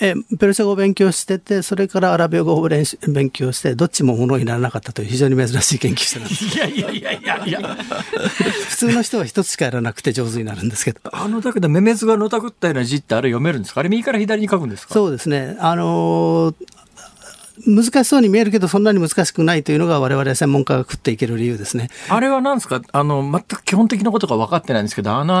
[0.00, 6.44] えペルシャ語を勉強してて、それからアラビア語を勉強して、どっちもものにならなかったという非常に珍しい研究者なんです。
[6.56, 7.76] いやいやいやいやいや。
[8.68, 11.00] 普通の人は一つしかやらなくて上手になるんですけど。
[11.12, 13.80] あの、だけど、メメズがのたくったような字ってあれ読めるんですか？
[13.80, 14.94] あれ右から左に書くんですか？
[14.94, 15.56] そうですね。
[15.60, 16.54] あのー
[17.66, 21.90] 難しそうに見えるけどそんなに難しくないというのが我々専門家が食っていける理由ですね。
[22.08, 22.80] あれは何ですか？
[22.92, 25.38] あの全く基本的なことが分かってないんですけどあの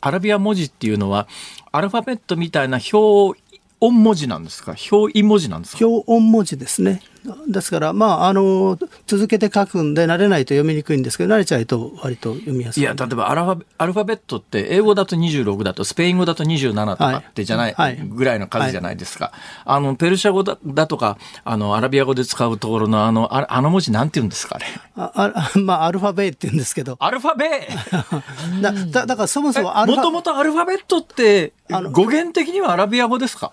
[0.00, 1.28] アラビア文字っていうのは
[1.70, 3.38] アルファベットみたいな表
[3.80, 4.74] 音文字なんですか？
[4.92, 5.86] 表意文字なんですか？
[5.86, 7.02] 表音文字ですね。
[7.48, 12.82] ですから、まあ、あの、続けて書くんで、慣れないと読みにくいんですけど、慣れちゃうと割と読みやすい。
[12.82, 19.26] いや、例えばアルファアルファベットって、英語だと26だと、スペイン語だと27とかってじゃない、はい、ぐらいの数じゃないですか。
[19.26, 19.34] はい、
[19.76, 24.66] あの、ペルシャ語だだとか、あの、アラビア語で使うところの、あの、ああの文字なんて言うんですかね。
[24.96, 26.96] ああ まあ、アルファベって言うんですけど。
[26.98, 27.68] アルファベ
[28.62, 31.52] だだだからそもそもアルファもともとアルファベットって、
[31.92, 33.52] 語源的にはアラビア語ですか？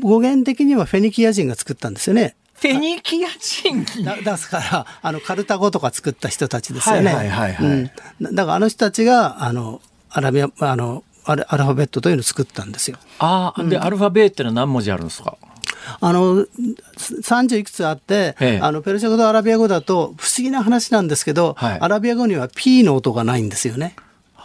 [0.00, 2.34] 語源的にはフェニキア人が作ったんですよね。
[2.60, 7.14] フェニキア人だですから、あの、カルタ語とか作った人たちですよね。
[7.14, 7.90] はいはいはい、はい、
[8.20, 12.96] うん、だからあの人たちが、あの、アラビア、あの、アルファベットというのを作ったんですよ。
[13.18, 15.36] ああ、で、アルファベットのは何文字あるんですか？
[16.00, 16.44] あの
[17.22, 23.96] 30いくつあって、ええ、あのペルシャ語とアラビア語だと不思議な話なんですけど、はい、アラビア語には P の音がないんですよね。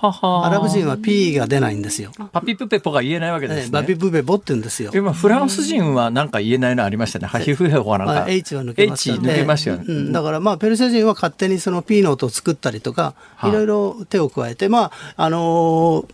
[0.07, 2.11] アラブ人は P が出ないんですよ。
[2.31, 3.71] パピプペポが言えないわけですね。
[3.71, 4.91] パピプペポって言うんですよ。
[4.93, 7.27] 今フランス人はなんか言えないのありましたね。
[7.27, 8.25] ハヒフヘホなんか。
[8.27, 9.29] H は抜けましたね。
[9.29, 10.11] H 抜けましたよね、うん。
[10.11, 13.13] だからまあペルシャ人は勝手にその P の音を作ったりとか、
[13.43, 16.05] いろいろ手を加えて、まああのー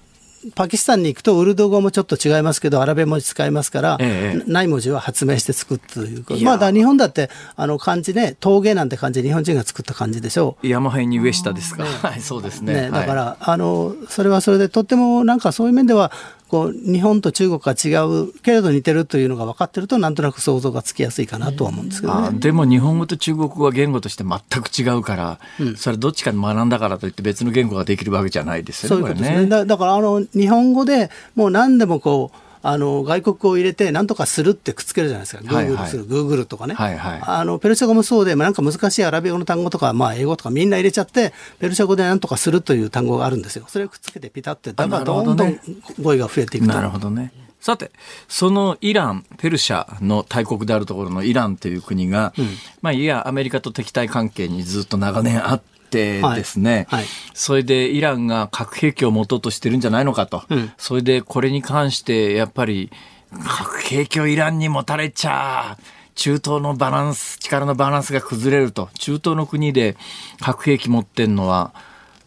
[0.56, 10.68] パキスタンに行くとウルド語もちょっと違いますけどアラビア文字使いますから、ええ、ない文字は発明して作ったということまあだ日本だってあの漢字ね峠なんて漢字日本人が作った漢字でしょう。
[10.68, 16.12] 山辺に上下ですか、はい、そうですね、ね、だから、はい、あのそれはそれでとってもなんかそういう面では
[16.50, 22.40] こう日本と中国が違うけれど似てるというのが分かってるとなんとなく想像がつきやすいかなとは思うんですけどね。
[22.40, 28.90] でも日本語と中国語は言語として全く違うから、うん、それどっちか学んだからといって別の言語ができるわけじゃないですよね。
[28.90, 29.42] そういうことですね。
[29.44, 45.60] ねだだからあの日本語でもう何でもこうあの外国語を入れて何とかするってくっつけるじゃないですか、グーグルする、グーグルとかね、はいはい、あのペルシャ語もそうで、まあ、なんか難しいアラビア語の単語とか、まあ、英語とかみんな入れちゃって、ペルシャ語で何とかするという単語があるんですよ、それをくっつけてピタって、だんだんどんどん
[46.02, 47.32] 語彙が増えていくなるほどね。
[47.62, 47.92] さて、
[48.30, 52.48] そのイラン、ペルシャの大国であるところのイランという国が、うん、
[52.82, 57.00] まあ、いや、アメリカと敵対関係にずっと長年あって、ですね、はい。
[57.00, 62.92] はい、それでイランが核兵器を持とうとしてるんじゃないのかと、うん、それでこれに関してやっぱり
[63.32, 65.78] 核兵器をイランに持たれちゃ
[66.16, 68.90] 中東のバランス力のバランスが崩れると。
[69.00, 69.96] 中東の国で
[70.42, 71.74] 核兵器持ってんのは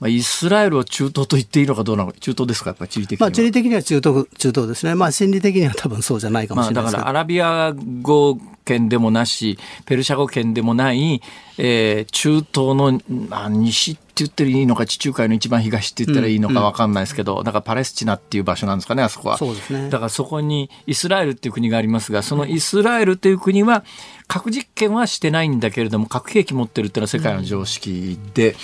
[0.02, 3.28] まあ、イスラエルを中東と言っていいのかどうなのか、中東ですか、やっぱ地理的には。
[3.28, 11.22] まあ、地理的には中東中東ですね、まあ、心理的には多分そうじゃないかもしれないまあ、だからアラビア語圏でもなし、ペルシャ語圏でもない、
[11.56, 19.38] えー、中東の、まあ、西って言っていいのか、地中海の一番東って言ったらいいのか分かんないですけど、うんうん、だからパレスチナっていう場所なんですかね、あそこは。
[19.38, 19.88] そうですね。
[19.88, 23.84] だからそこにイスラエルっていう国がありますが、そのイスラエルという国は、
[24.26, 28.56] 核実験はしてないんだけれども、核兵器持ってるっていうのは世界の常識で、うん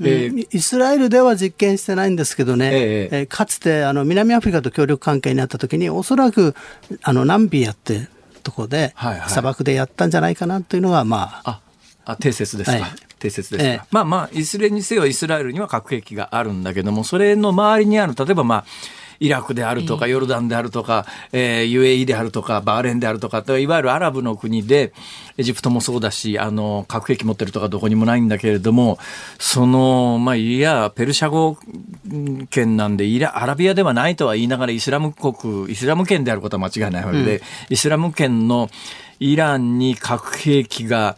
[0.00, 6.54] えー、イスラエルでは実験してないんですけどね、えー、かつてあの南アフリカと協力関係にあった時におそらく
[7.02, 8.08] あのナンビアって
[8.42, 8.94] ところで、
[9.28, 11.60] 砂漠でやったんじゃないかなというのが、まあ。
[12.04, 12.78] あ、定説ですか。
[12.78, 12.90] はい。
[13.18, 18.64] 定説です、ええ、まあまあいずれにせよイスラエルには核兵器があるんだけどもそれの周りにある例えばまあ
[19.20, 24.92] イラクであるとか、ヨルダンであるとか、えー、UAE であるとか、バーレンであるとか、いわゆるアラブの国で、
[25.36, 28.98] エジプトもそうだし、あの、核兵器持ってるとかどこにもないんだけれども、
[29.38, 31.58] その、まあ、いや、ペルシャ語
[32.50, 38.70] 圏なんで、イラ、アラビアではないとは言いながら、イスラム国、イスラム圏であることは間違いないわけで、うん、イスラム圏の
[39.18, 41.16] イランに核兵器が、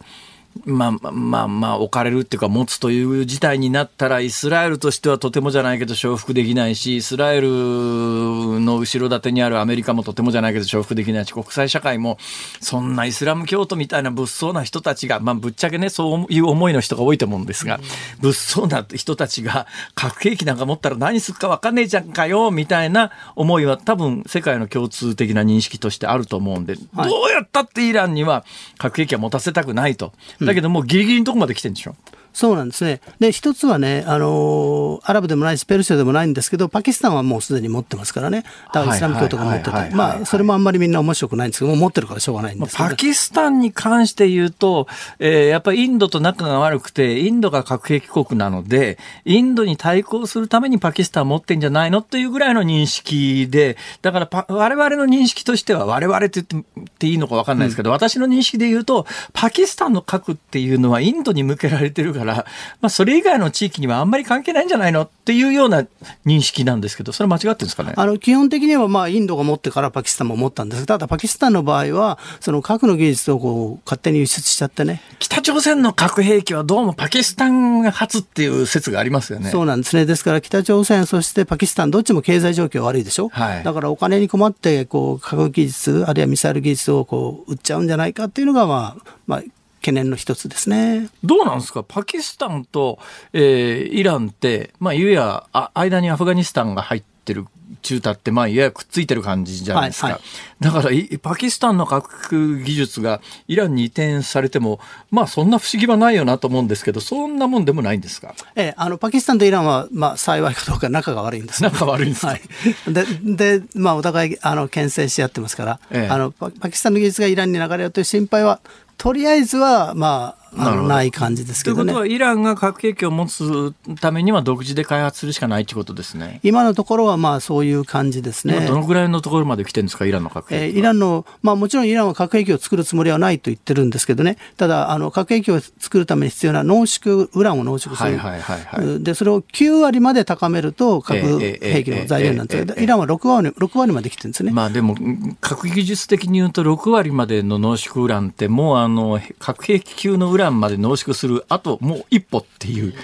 [0.65, 12.17] まあまあまあ置かれるっていうか持つという事態になったらイスラエルとしてはとてもじゃないけど承服できないしイスラエルの後ろ盾にあるアメリカもとてもじゃないけど承服できないし国際社会も
[12.61, 17.79] そんなイスラム教徒みたいな物騒な人たちがまあぶっちゃけねそういう思いの人が多いと思うんですが
[18.19, 28.45] 物騒な人たちが核兵器なんか持ったら何するか分かんねえじゃんかよみたいな思いは多分世界の共通的な認識としてあると思うんで、はい、どうやったってイランには
[28.77, 30.13] 核兵器は持たせたくないと。
[30.47, 31.95] だけどもうギリギリのとこまで来てるんでしょ。
[32.37, 33.01] そうなんですね。
[33.17, 38.43] で、一つはね、あのアラブでもないし、ペルシャでもないんですけど、パキスタンはもうすでに持ってますからね。
[38.71, 42.89] だからイスラム教とか持ってて、まあ、それもあんまりみんな面白くないんですけど、もう持ってるからしょうがないんですけど。
[42.89, 44.85] パキスタンに関して言うと、
[45.17, 62.45] えー、やっぱりインドと仲が悪くて、インドが核兵器国なので、インドに対抗するためにパキスタン持ってんじゃないのっていうぐらいの認識で、だからパ、我々の認識としては、我々って言っていいのか分かんないですけど、うん、私の認識で言うと、パキスタンの核っていうのはインドに向けられてるから、ま
[62.81, 65.85] あ、それ以外の地域にはあんまり関係ないんじゃないのっていうような
[66.25, 67.93] 認識なんですけど、それ間違ってるんですかね？
[67.95, 75.01] あの基本的にはまあインドが持ってからパキスタンも持ったんですただパキスタンの場合は、その核の技術をこう勝手に輸出しちゃってね。
[75.19, 79.49] 北朝鮮の核兵器はどうもパキスタン発っていう説がありますよね。
[79.49, 80.05] そうなんですね。
[80.05, 83.29] ですから北朝鮮、そしてパキスタン、どっちも経済状況悪いでしょ？
[83.29, 89.41] はい、だからお金に困って、こう、核技術、あるいはミサイル技術をこう、売っちゃうんじゃないかっていうのが、まあ、まあ、
[89.87, 91.09] 懸念の一つですね。
[91.23, 91.81] どうなんですか？
[91.81, 92.99] パキスタンと、
[93.31, 97.45] えー、イランって、まあ、いやあ間にアフガニスタンが入ってる
[97.81, 104.79] 中太ってまあややくっついてる感じじゃないですか、はいはい、だからパキスタンの核技術がイランに移転されても
[105.11, 112.41] まあそんな不思議はないよなと思うんですけどそんなもんでもないんですか、ええ、あのパキスタンとイランは、まあ、幸いかどうか仲が悪いんです、仲悪いんですか、はい、
[112.87, 118.59] でで、まあ、お互いあの牽制し合ってますから、ええ、あのパキスタンの技術がイランに流れるという心配は
[118.97, 121.83] とりあえずはまあない感じですけどね。
[121.83, 126.39] ということは、イランが核兵器を持つためには独自で開発するしかないということですね。
[126.43, 128.65] 今のところはまあそういう感じですね。
[128.67, 138.09] どのぐらいのところまで来てるんですか、イランの核兵器、えー、イランの、まあもちろんイランは核兵器を作るつもりはないと言ってるんですけどね、ただ、あの核兵器を作るために必要な濃縮、ウランを濃縮する。
[138.09, 144.51] はいはいはい、はい、で、それを9割まで高めると核兵器の材料なんですけど、イランは6割 ,6 割まで来てるんですね。
[144.51, 144.95] まあでも、
[145.41, 152.93] 核技術的に言うと6割までの濃縮ウランって、もうあの核兵器級のウランまで濃縮するあともう一歩っていう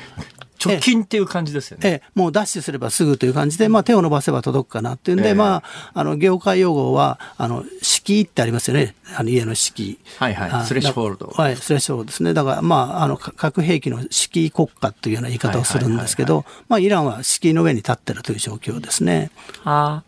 [0.63, 1.89] 直近っていう感じですよね。
[1.89, 9.99] ええ、もうダッシュすればすぐという感じで、まあ、手を伸ばせば届くかなっていうんで、ええ、まあ、あの業界用語はあの敷居ってありますよね、あの家の敷居。
[10.17, 11.27] はいはい、スレッシュホールド。
[11.27, 12.33] はい、スレッシュホールドですね。
[12.33, 19.31] だから、まあ、あの核兵器の敷居国家というような言い方をするんですけど、まあ、イランは敷居の上に立ってるという状況ですね。
[19.65, 20.03] あ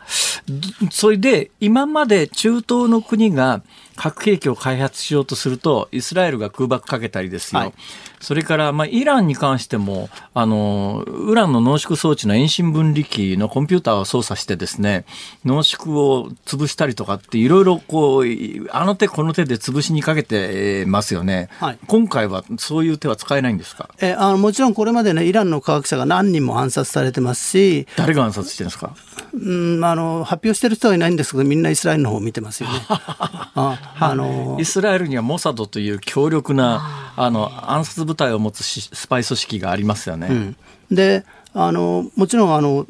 [0.91, 3.61] それで、今まで中東の国が
[3.95, 7.61] 核兵器を開発しようとすると、イスラエルが空爆かけたりですよ。
[7.61, 7.73] はい
[8.21, 15.05] それから、まあ、イランに関しても、あの、ウランの濃縮装置の遠心分離機のコンピューターを操作してですね、
[15.43, 18.25] 濃縮を潰したりとかっていろいろこう、
[18.71, 21.49] あの手この手で潰しにかけてますよね。
[21.59, 23.89] はい、今回はそういう手は使えないんですか？
[24.01, 27.85] えあのもちろんこれまでね、イランの科学者が何人も暗殺されてますし。
[27.95, 28.95] 誰が暗殺してるんですか？
[29.33, 29.37] う
[29.79, 32.75] ん、あの、発表してる人はいないんですけど、みんなイスラエルの方を見てますよね。
[32.89, 40.27] ああのイスラエルにはモサドという強力なあの暗殺部隊を持つスパイ組織がありますよね。
[40.29, 40.55] うん、
[40.91, 42.85] であのもちろんあの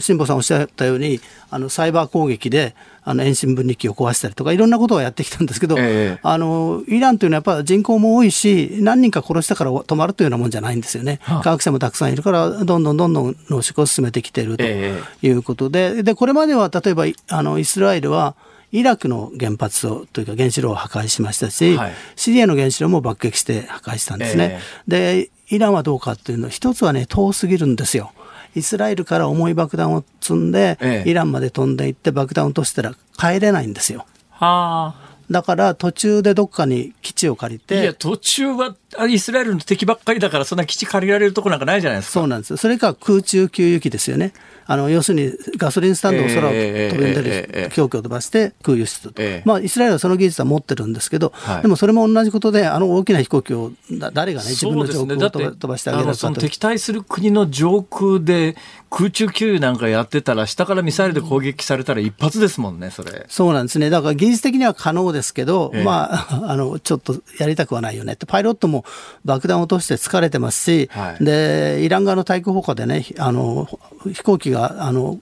[0.00, 1.20] 辛坊さんおっしゃったように
[1.50, 2.74] あのサイバー攻撃で
[3.04, 18.34] あの遠心分離機を壊したりとかいろんなことをやってきたんですけど、えー、あのイランというのはやっぱ人口も多いし何人か殺したから止まるというようなもんじゃないんですよね、はあ、科学者もたくさんいるからどんどんどんどん濃縮を進めてきているということでえー、でこれまでは例えばあのイスラエルは
[18.72, 24.60] イラクの原発をというか原子炉を破壊しましたし、はい、シリアの原子炉も爆撃して破壊したんですね。
[24.88, 24.90] えー、
[25.24, 28.12] でイランはどうかっていうの一つはね遠すぎるんですよ。
[28.54, 34.06] イスラエルから重い爆弾を積んで、ええ、イランまで飛んでいって爆弾を落としたら帰れないんですよ。
[34.30, 35.08] はあ。
[35.30, 37.82] だから途中でどっかに基地を借りて。
[37.82, 38.74] いや、途中は
[39.06, 42.12] イスラエルの敵ばっかりだから、そんな基地借りられるとこなんかないじゃないですか。
[42.20, 42.56] そうなんです。
[42.56, 44.32] それか空中給油機ですよね。
[44.70, 56.32] あの要するにガソリンスタンドを空を飛んでる凶器を飛ばして空輸出と、まあ、イスラエルはその技術は持ってるんですけど、はい、でもそれも同じことで、あの大きな飛行機を誰がね、自分の上空を飛ばしてあげるかと。
[56.34, 58.56] 敵対する国の上空で
[58.90, 63.24] 空中給油なんかやってたら、下からミサイルで攻撃されたら一発ですもんね、それ。
[63.28, 63.88] そうなんですね。
[63.88, 68.26] だから技術的には可能ですけど、えー、まあ、あの、ちょっとやりたくはないよねって。
[68.26, 68.77] パイロットも
[69.24, 73.68] 爆弾を落として疲れてますし、はい、で、イラン側の対空砲火でね、あの、
[74.12, 75.18] 飛行機が、あの、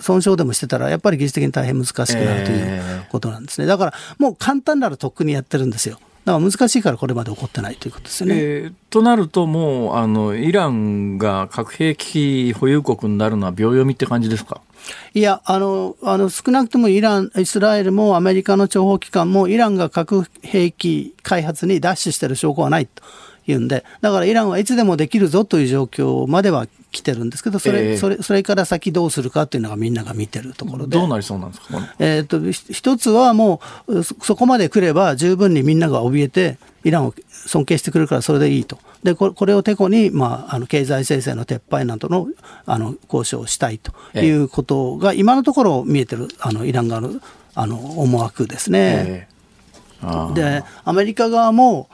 [0.00, 3.66] 損傷でもしてたら、やっぱり技術的に大変難しくなるということなんですね。
[3.66, 5.98] だから、もう簡単ならとっくにやってるんですよ。
[6.24, 8.34] だから難しいからこれまで起こってないということですね。
[8.36, 14.60] えー、となると、もうあのイランが核兵器保有国になるのは秒読みって感じですか？
[15.14, 23.02] いやあのあの、少なくともイラン、イスラエルもアメリカの諜報機関もイランが核兵器開発にダッシュしている証拠はないと。
[23.50, 30.96] いうんで、だからイランはいつでもできるぞという状況までは来てるんですけど、それ、えー、それ、それから先どうするかっていうのがみんなが見てるところで。
[30.96, 37.14] どうなりそうなんですか、えっ、と、一つはもう、そこまで来れば十分にみんなが怯えて、イランを
[37.46, 38.78] 尊敬してくるからそれでいいと。
[39.02, 42.28] で、これこれをてこに、まあ、あの、経済制裁の撤廃などの、
[42.66, 47.20] あの、交渉をしたいということが、今のところ見えてる、あの、イラン側の、
[47.54, 49.28] あの、思惑ですね。
[50.02, 51.88] えー、で、アメリカ側も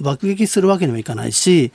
[0.00, 1.72] 爆撃するわけにもいかないし、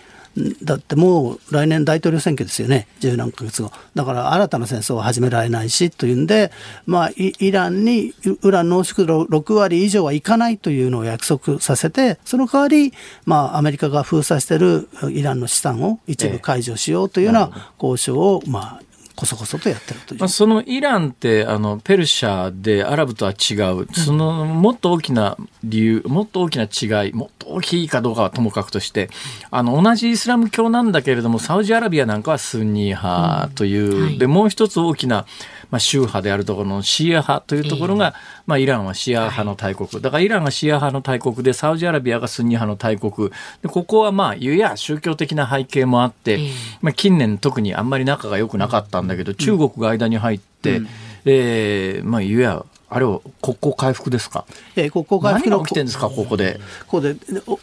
[0.64, 3.72] だってもう来年大統領選挙ですよね、十何ヶ月後。
[3.94, 6.52] だから新たな戦争は始められないしというんで、
[6.88, 12.94] まあ、イランにウラン濃縮度6割以上はいかないというのを約束させて、その代わり、
[13.26, 18.82] まあ、アメリカが封鎖しているイランの資産を一部解除しようというような交渉を、まあ、
[19.16, 29.10] こそこそとやってるという、まあ、そのイランってあのペルシャでアラブとは違う、そのもっと大きな理由、もっと大きな違い、もっと大きいかどうかはともかくとして、
[29.52, 34.04] あの同じイスラム教なんだけれども、サウジアラビアなんかはスンニ派という、うん。
[34.06, 35.26] はい、でもう一つ大きな
[35.74, 38.14] まあ、宗派であるところのシーア派というところが、
[38.46, 43.32] まあ、イランはシーア派の大国、だからイランがシーア派の大国でサウジアラビアがスンニ派の大国。
[43.64, 46.52] でここはまあゆや宗教的な背景もあって、
[46.82, 50.84] まあ、近年特にあんまり仲が良くなかったんだけど、中国が間に入って、
[51.26, 52.64] えー、まあゆや
[52.94, 54.46] あれを国交回復ですか？
[54.76, 56.60] えー、国交回復の起きてんですか、ここで。
[56.88, 57.16] ここで、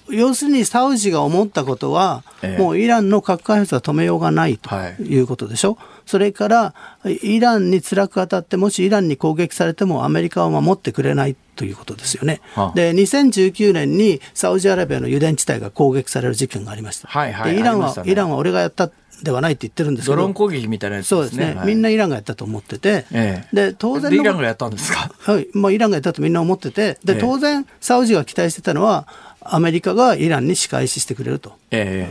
[0.08, 5.74] 要するにサウジが思ったことは、えー、もうイランの核開発は止めようがないということでしょ？
[5.74, 6.74] はい、それから、
[7.04, 12.40] イランに辛く当たって、もしイランに攻撃されてもアメリカを守ってくれないということですよね。
[12.54, 17.08] はあ、で、2019年にサウジアラビアの油田地帯が攻撃される事件がありました。
[17.08, 18.90] はいはい、でイランは、ね、イランは俺がやった
[19.22, 20.16] ではないって言ってるんですけど。
[20.16, 25.48] ドローン攻撃みたいなやつ、ね、そうですね、はい、みんなイランがやったと思ってて、ええ、で当然イランがやったんですか、はい。
[25.52, 26.98] まあ、イランがやったとみんな思ってて。
[27.04, 29.06] で当然サウジが期待してたのは
[29.42, 31.54] アメリカがイランに仕返ししてくれると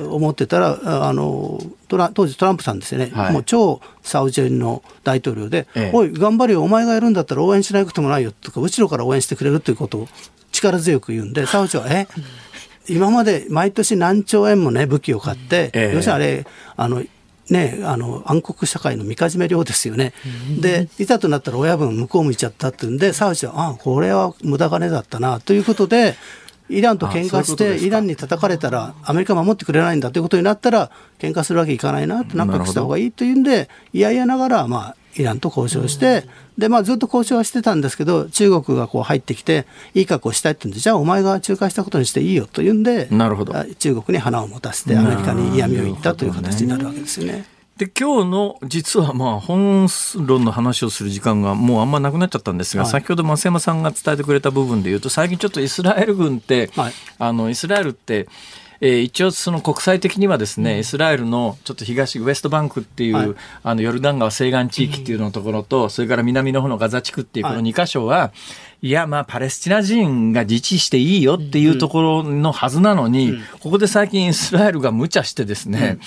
[0.10, 10.08] 思ってたら、あのトラ当時トランプさんですよね、はい、もう超サウジの大統領で、ええ、おい、頑張れよ、お前がやるんだったら応援しないこともないよとか、後ろから応援してくれるということを
[10.52, 12.08] 力強く言うんで、サウジは、え、
[12.90, 17.04] 今まで毎年何兆円もね、武器を買って、ええ、要するにあれ、あの、
[17.50, 20.14] ね、あの暗黒社会のみかじめ料ですよね、
[20.62, 26.16] でいざとなったら親分向こう向いちゃったっていうんでサウジはあこれは無駄金だったなということで
[26.70, 36.26] イランと喧嘩してイランに叩かれたらアメリカ守ってくれないんだということになったら喧嘩するわけいかないなと仲良くした方がいいというんでいやいやながらまあイランと交渉して、
[36.58, 47.46] で、まあずっと交渉はしてたんですけど、中国がこう入ってきて、いい格好したいって言うんで、じゃあお前が仲介したことにしていいよというんで、なるほど中国に花を持たせて、アメリカに嫌味を言ったという形になるわけですよね。
[47.80, 58.28] で今日の実はまあ本論の話をする時間がもうあんまなくなっちゃったんですが、はい、先ほど増山さんが伝えてくれた部分でいうと最近ちょっとイスラエル軍って、はい、あのイスラエルって
[58.82, 68.32] えー、一応その国際的にはですね、イスラエルのちょっと東ウエストバンクっていう、はい、あのヨルダン川西岸地域っていうのところと、それから南の方のガザ地区っていうこの2箇所は、
[68.82, 75.98] いや、まあ、パレスチナ人が自治していいよっていうところのはずなのに、うん、ここで最近イスラエルが無茶してですね、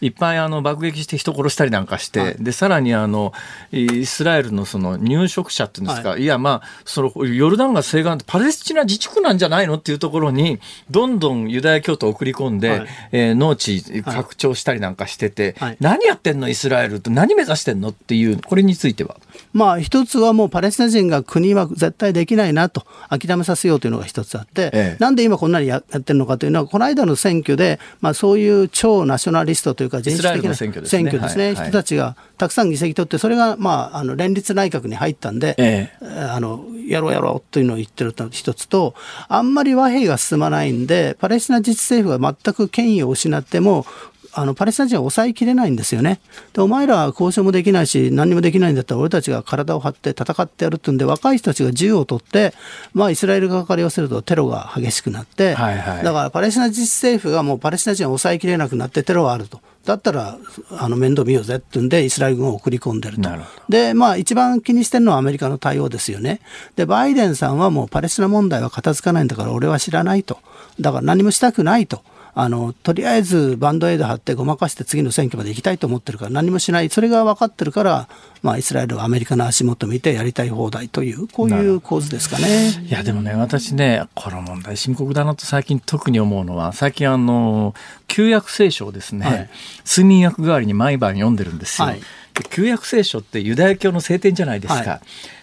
[0.00, 3.32] うん、いっぱいあの爆撃して人殺したりなんかして、はい、で、さらにあの、
[3.72, 19.16] イスラエルのその入植者っていうんですか、はい、いや、まあ、そのヨルダン川西岸ってパレスチナ自治区なんじゃないのっていうところに、どんどんユダヤ教徒を送り込んで、はい、えー、農地拡張したりなんかしてて、はい、何やってんのイスラエルって何目指してんのっていう、これについては？
[19.52, 38.94] まあ、一つはもうパレスチナ人が国は絶対できないなと諦めさせようというのが一つあって、ええ、なんで今こんなにやってるのかというのは、この間の選挙で、まあ、そういう超ナショナリストというか、人種的な選挙ですね、人たちがたくさん議席取って、それが、まあ、あの連立内閣に入ったんで、ええ、あのやろうやろうというのを言ってる一つと、
[39.28, 43.86] あんまり和平が進まないんで、パレスチナ自治政府が全く権威を失っても、
[44.32, 46.20] あのパレスチナ人は抑えきれないんですよね。
[46.52, 52.54] でお前らは交渉もできないし何もできないんだったら俺たちが体を張って戦ってやるっていうんで若い人たちが銃を取って、
[52.94, 59.60] まあ、イスラエル側から言わせるとテロが激しくなって、はいはい、だからパレスチナ自治政府がもうパレスチナ人を抑えきれなくなってテロがあると。
[59.84, 60.36] だったら
[60.78, 63.30] あの面倒見ようぜってんでイスラエル軍を送り込んでると。
[63.68, 66.40] でまあ一番気にしてるのはアメリカの対応ですよね。
[66.76, 70.38] でバイデンさんはもうパレスチナ問題は片付かないんだから俺は知らないと。
[70.78, 72.02] だから何もしたくないと。
[72.34, 76.90] あのとりあえずバンドエイド張ってごまかして次の選挙まで行きたいと思ってるから何もしない。
[76.90, 78.08] それが分かってるから、
[78.42, 82.70] まあ、イスラエルはアメリカの足元見てやりたい放題というこういう構図ですかね。
[82.86, 87.74] いやでもね私ねこの問題深刻だなと最近特に思うのは最近あの
[88.06, 89.50] 旧約聖書をですね、はい、
[89.86, 91.88] 睡眠薬代わりに毎晩読んでるんですよ。
[91.88, 92.00] はい
[92.42, 94.90] 旧約聖書ってユダヤ教の聖典じゃないですか。
[94.90, 95.00] はい、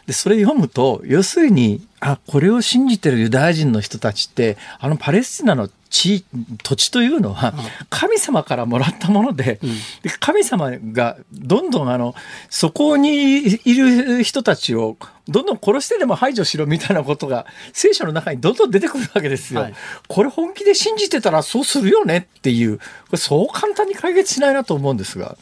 [0.08, 6.26] でそれ読むと要するにあこれを信じてるユダヤ人の人たちってあのパレスチナの地
[6.64, 7.54] 土地というのは
[7.90, 9.70] 神様からもらったものでうん、
[10.04, 12.14] で神様がどんどんあの
[12.50, 19.62] そこにいる人たちをどんどん殺してでも排除しろみたいなことが聖書の中にどんどん出てくるわけですよ。
[19.62, 19.74] はい、
[20.08, 22.84] これ本気で信じてたらそうするよねっていうこ
[23.14, 25.38] れそう簡単に解決しないなと思うんですが。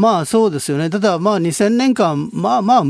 [0.00, 2.84] まあそうですよね、ただまあ2000年間、まあまあ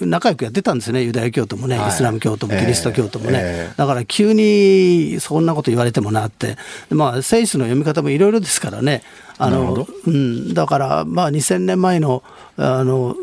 [0.00, 6.56] 仲良くやってたんですね、ユダヤ教徒もね、イスラム教徒もキリスト教徒もね、えー、だから急にそんなこと言われてもなって、
[6.90, 9.02] まあ、聖書の読み方もいろいろですからね、
[9.38, 12.24] あのうん、だからまあ2000年前の
[12.56, 13.14] あの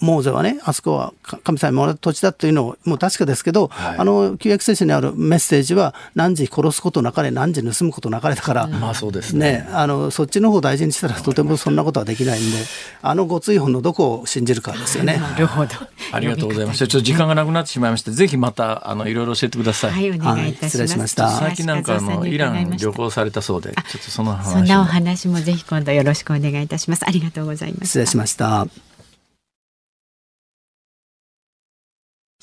[0.00, 1.12] モーゼはね、あそこは
[1.42, 12.58] 神様にもらった土地だというのも確かですけど、はい、あの旧約聖書にあるメッセージは、何時殺すことなかれ、何時盗むことなかれだから、まあそうですね、ね、あのそっちの方を大事にしたら、とてもそんなことはできないんで、
[13.02, 15.18] あのご追本のどこを信じるかですよね。
[15.18, 15.70] なるほど。
[16.12, 16.86] ありがとうございました。
[16.86, 19.90] ちょっと時間がなくなってしまいまして、ぜひまたあのいろいろ教えてください。
[19.90, 20.92] はい、お願いいたします。
[20.92, 21.30] しました。
[21.30, 27.04] 最近なんかあのイラン旅行されたそうで、ちょっとその話そんなお話もぜひ今度よろしくお願いいたします。
[27.06, 27.86] ありがとうございます。
[27.86, 28.93] 失礼しました。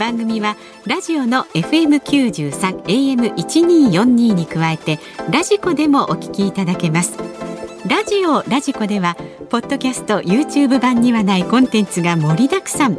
[0.00, 4.98] 番組はラジオの FM93 AM1242 に加えて
[5.30, 7.18] ラジコでもお聞きいただけます。
[7.86, 9.14] ラジオラジコでは
[9.50, 12.98] ポッドキャスト YouTube 版にはないコンテンツが盛りだくさん。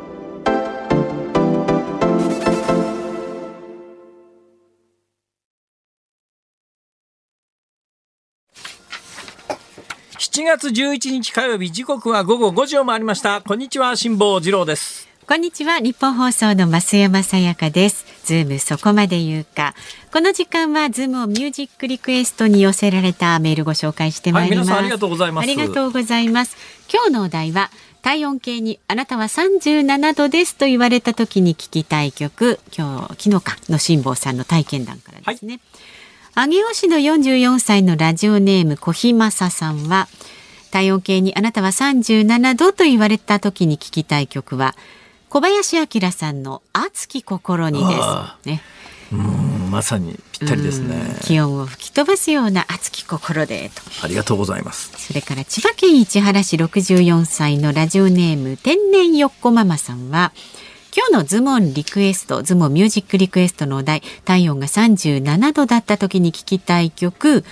[10.41, 13.41] 7月11日火曜日時刻は午後5時を回りました。
[13.41, 15.07] こんにちは辛坊治郎です。
[15.27, 18.07] こんにちは日本放送の増山さやかです。
[18.25, 19.75] ズームそこまで言うか。
[20.11, 25.43] この時間はズームオンミュージックリクエストに寄せられたメールご紹介してまいります、はい、ありがとうございます。
[25.43, 26.57] ありがとうございます。
[26.91, 27.69] 今日のお題は
[28.01, 32.59] 体温計にあなたは37度ですと言われた時に聞きたい曲。
[32.75, 35.61] 今日昨日かの辛坊さんの体験談からですね、はい
[36.33, 40.07] 上尾市の44歳のラジオネーム小日正さんは
[40.71, 44.73] 体温計にあなたは37度と言われた時に聞きたい曲は
[45.27, 48.47] 小林明さんの熱き心にです。
[48.47, 48.61] ね。
[49.11, 51.17] うんまさにぴったりですね。
[51.21, 53.81] 気温を吹き飛ばすような熱き心でと。
[54.01, 54.93] ありがとうございます。
[54.97, 60.31] それから千葉県市原市64歳のラジオネーム天然よっこママさんは
[60.93, 67.45] 今日のズモンリクエスト、ズモンミュージックリクエストのお題、体温が37度だった時に聞きたい曲、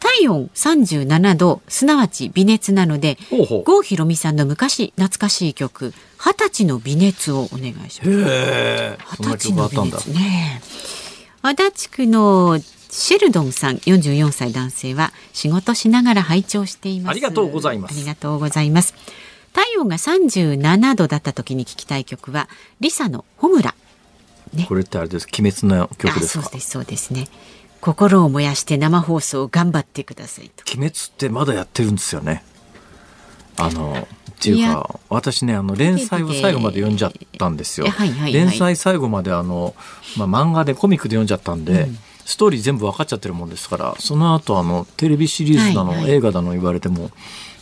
[0.00, 3.16] 体温37度、すなわち微熱なので、
[3.64, 8.10] 郷ひろみさんの昔懐かしい曲、二十歳の微熱をお願いします。
[8.10, 10.60] 二十歳の微熱ね。
[11.42, 12.58] 足立区の
[12.90, 17.10] シェルドンさん44歳男性は仕事しながら拝聴しています。
[17.10, 17.96] ありがとうございます。
[17.96, 18.94] ありがとうございます。
[19.54, 22.48] 体温が37度だった時に聞きたい曲は
[22.80, 23.74] リサのホムラ、
[24.52, 25.26] ね、これってあれです。
[25.38, 27.28] 鬼滅の曲ですそうですそうですね。
[27.80, 30.64] 心を燃やして生放送頑張ってくださいと。
[30.66, 32.42] 鬼滅ってまだやってるんですよね。
[33.56, 37.86] あのっていうか私ねあの連載を最後まで読んじゃったんですよ。
[38.32, 39.74] 連載最後まであの、
[40.16, 47.10] まあ、漫画でコミックで読んじゃったんで、うん、ストーリー全部分かっちゃってるもんですからその後あのテレビシリーズだの、はいはい、映画だの言われても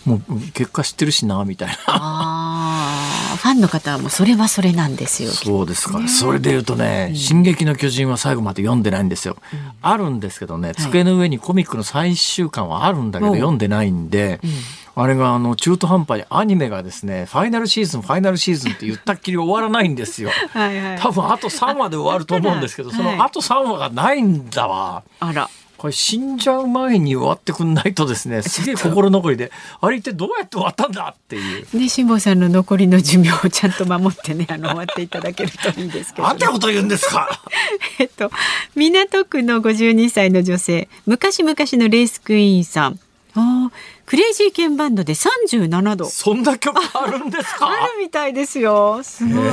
[0.05, 1.75] もう結果知ってるしなみたいな。
[1.87, 5.31] あファンの方はもうそれはそれなんですよ。
[5.31, 9.37] そうですか、ね、それで言うとね、うん、進撃の巨人」は最後まで読んでないんですよ。
[9.53, 14.41] うん、あるんですけどね机の上にコミックの最終巻はあるんだけど、読んでないんで。
[14.43, 14.51] うん
[14.95, 20.31] あれがあの中途半端にアニメがですねファイナルシーズンファイナルシーズンって言ったっきり終わらないんですよ。
[20.51, 25.03] はいはい、多分あと3話で終わると思うんですけど、そのあと3話がないんだわ。
[25.21, 25.49] あら。
[25.83, 31.77] これ死んじゃう前に終わってくんないとですねすげえ心残りであれってどうやって終わったんだっていう。
[31.77, 36.39] ね辛坊さんの残りの寿命をちゃんと守ってねあの終わっていただけるといいですけど、ね。
[36.39, 37.29] てこと言うんですか。
[37.99, 38.31] えっと
[38.77, 43.01] 港区の52歳の女性昔々のレースクイーンさん。
[43.35, 43.73] あ
[44.07, 46.05] クレイジーケンバンドで37度。
[46.05, 47.67] そんな曲あるんですか？
[47.75, 49.01] あるみたいですよ。
[49.03, 49.45] すごい。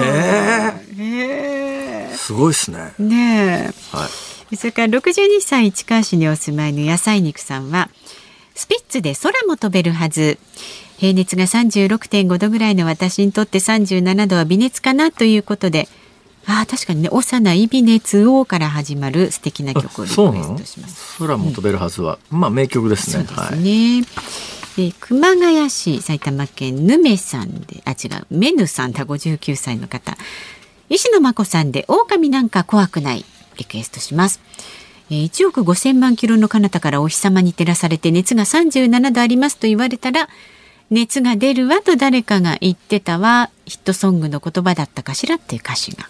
[0.99, 2.93] えー、すごいですね。
[2.99, 4.09] ねはい。
[4.55, 7.89] それから62歳市川市にお住まいの野菜肉さんは
[8.55, 10.37] スピッツで空も飛べるはず。
[10.97, 15.87] 平熱が36.5度ぐらいの私にとって37度は微熱かなということで
[16.45, 21.17] あ確かにね「幼い微熱を」から始まる素敵な曲をリクエストします。
[21.19, 23.25] 空も飛べるはずは、うん、まあ名曲ですね。
[23.25, 24.03] そうですね、
[24.75, 30.17] はい、熊谷市埼玉県ぬめさんであ違うメヌさんだ59歳の方。
[30.89, 33.23] 石野真子さんで狼なんか怖くない
[33.59, 34.39] リクエストします
[35.09, 40.27] 1億5000万キロの彼方からお日様に照らされて熱が37度ありますと言われたら
[40.89, 46.07] 熱が出るわと誰かが言ってたわヒットソングの言葉だったかしらっていう歌詞が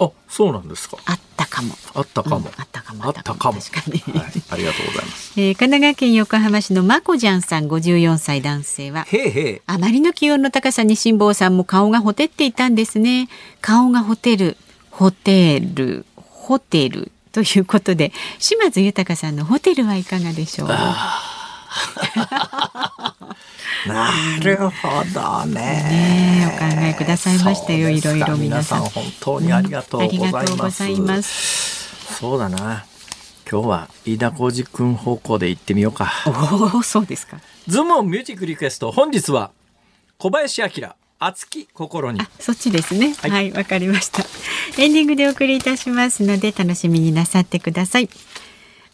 [0.00, 0.96] あ、そうなんですか。
[1.06, 1.74] あったかも。
[1.94, 2.36] あったかも。
[2.36, 3.04] うん、あったかも。
[3.04, 3.60] あったかも。
[3.60, 4.30] 確かに、はい。
[4.50, 5.32] ありがとうございます。
[5.40, 9.06] えー、神奈川県横浜市のまこじゃんさん、54歳男性は。
[9.10, 13.28] へへあまりの気温の高さに辛坊さんも顔がほてっていたんですね。
[13.60, 14.56] 顔がほてる、
[14.90, 16.06] ホテル、
[16.48, 20.68] ホテルということで、島津豊さんのホテルはいかがでしょう？
[23.86, 25.52] なるほどね。
[25.52, 27.90] ねお考えくださいましたよ。
[27.90, 28.80] いろいろ皆さん。
[28.80, 30.08] 本当にありがとう
[30.56, 32.14] ございます。
[32.18, 32.86] そうだな。
[33.50, 36.10] 今日は飯田浩二君方向で行ってみようか。
[36.26, 37.36] おお、そうですか。
[37.66, 38.90] ズモンミュージックリクエスト。
[38.90, 39.50] 本日は
[40.16, 40.68] 小林旭。
[41.20, 42.20] 熱き心に。
[42.38, 43.12] そっちですね。
[43.14, 44.22] はい、わ、はい、かりました。
[44.78, 48.08] エンディングでお送りいたしますので、楽しみになさってください。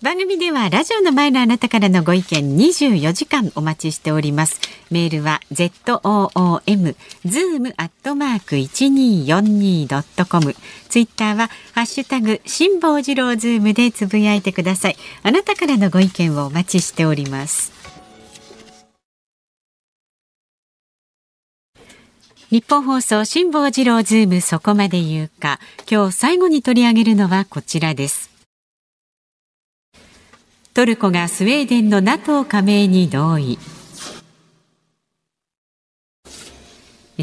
[0.00, 4.60] 番組ではラジオの前のあなたからのご意見24時間お待ちしております。
[4.90, 10.54] メールは zoom zoom アットマーク 1242.com
[10.88, 14.96] ツイッターはハッシュタグ辛坊治郎ズームでつぶやいてください。
[15.22, 17.83] あなたからのご意見をお待ちしております。
[22.54, 25.58] 日本放送辛坊治郎ズームそこまで言うか。
[25.90, 28.30] 今日最後に取り上げるのはこちらです。
[30.72, 33.58] トルコがスウェーデンの NATO 加盟に同意。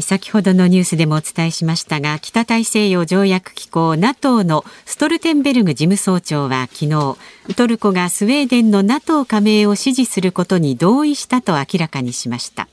[0.02, 7.16] 先ほどのニュースでもお伝えしましたが北大西洋条約機構 NATO のストルテンベルグ事務総長は昨日
[7.56, 12.68] トルコがスウェーデンの NATO 加盟を支持することに同意したと明らかにしました。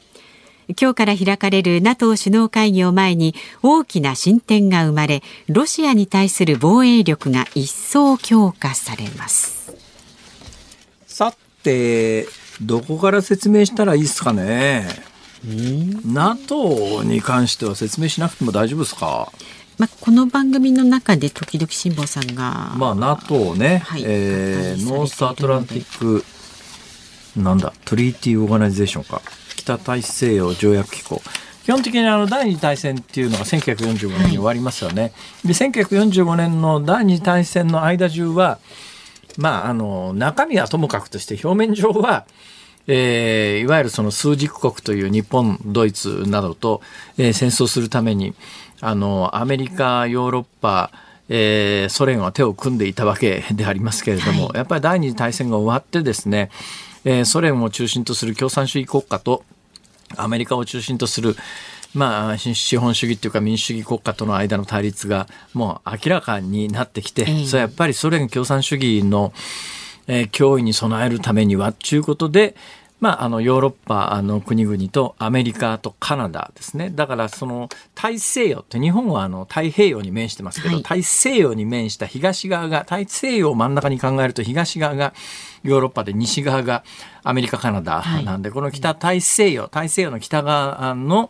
[0.78, 9.74] 今日から開かれる NATO 首脳会議を前に大きな進展が生まれロシアに対する防衛力が一層強化されます。
[11.08, 12.28] さて
[12.62, 14.88] どこから説明したらいいですかね
[16.06, 19.32] ？NATO に関しては説明しなくても大丈夫ですか？
[19.78, 26.26] まあ、この番組の中で時々辛坊さんが、まあ、NATO ね、はい、えー、ノースアトランティック
[27.40, 27.74] なんだ？
[27.86, 29.22] Treaty Organization か
[29.78, 31.22] 北大西洋条約機構
[31.64, 35.02] 基本的にあの第二次大戦っていうのが1945年に終わりますよね。
[35.04, 35.08] は
[35.46, 38.58] い、で1945年の第二次大戦の間中は
[39.40, 42.26] まあ、あの、中身はともかくとして表面上は、
[42.88, 46.82] えー、いわゆるその枢軸国という日本、ドイツなどと、
[47.18, 48.34] えー、戦争するために、
[48.82, 50.92] あの、アメリカ、ヨーロッパ、
[51.30, 56.50] えー、ソ連は手を組んでいたわけでありますけれども、はい、やっぱり第二次大戦が終わってですね、
[57.06, 59.46] えー、ソ連を中心とする共産主義国家と
[60.18, 61.36] アメリカを中心とする、
[61.94, 69.34] まあ、資本主義っていうか民主主義国家との間の対立がもう明らかになってきて、えー、それはやっぱりソ連共産主義の、
[70.08, 72.56] えー、脅威に備えるためにはということで、
[73.00, 76.92] まあ、あのヨーロッパの国々とアメリカとカナダですね。
[76.94, 85.14] だからその大西洋って日本はあの太平洋に面してますけど、はい、大西洋に面した東側が大西洋を真ん中に考えると東側が
[85.64, 86.84] ヨーロッパで西側が
[87.24, 91.30] アメリカ、カナダなんで、はい、この北大西洋、大西洋の北側の、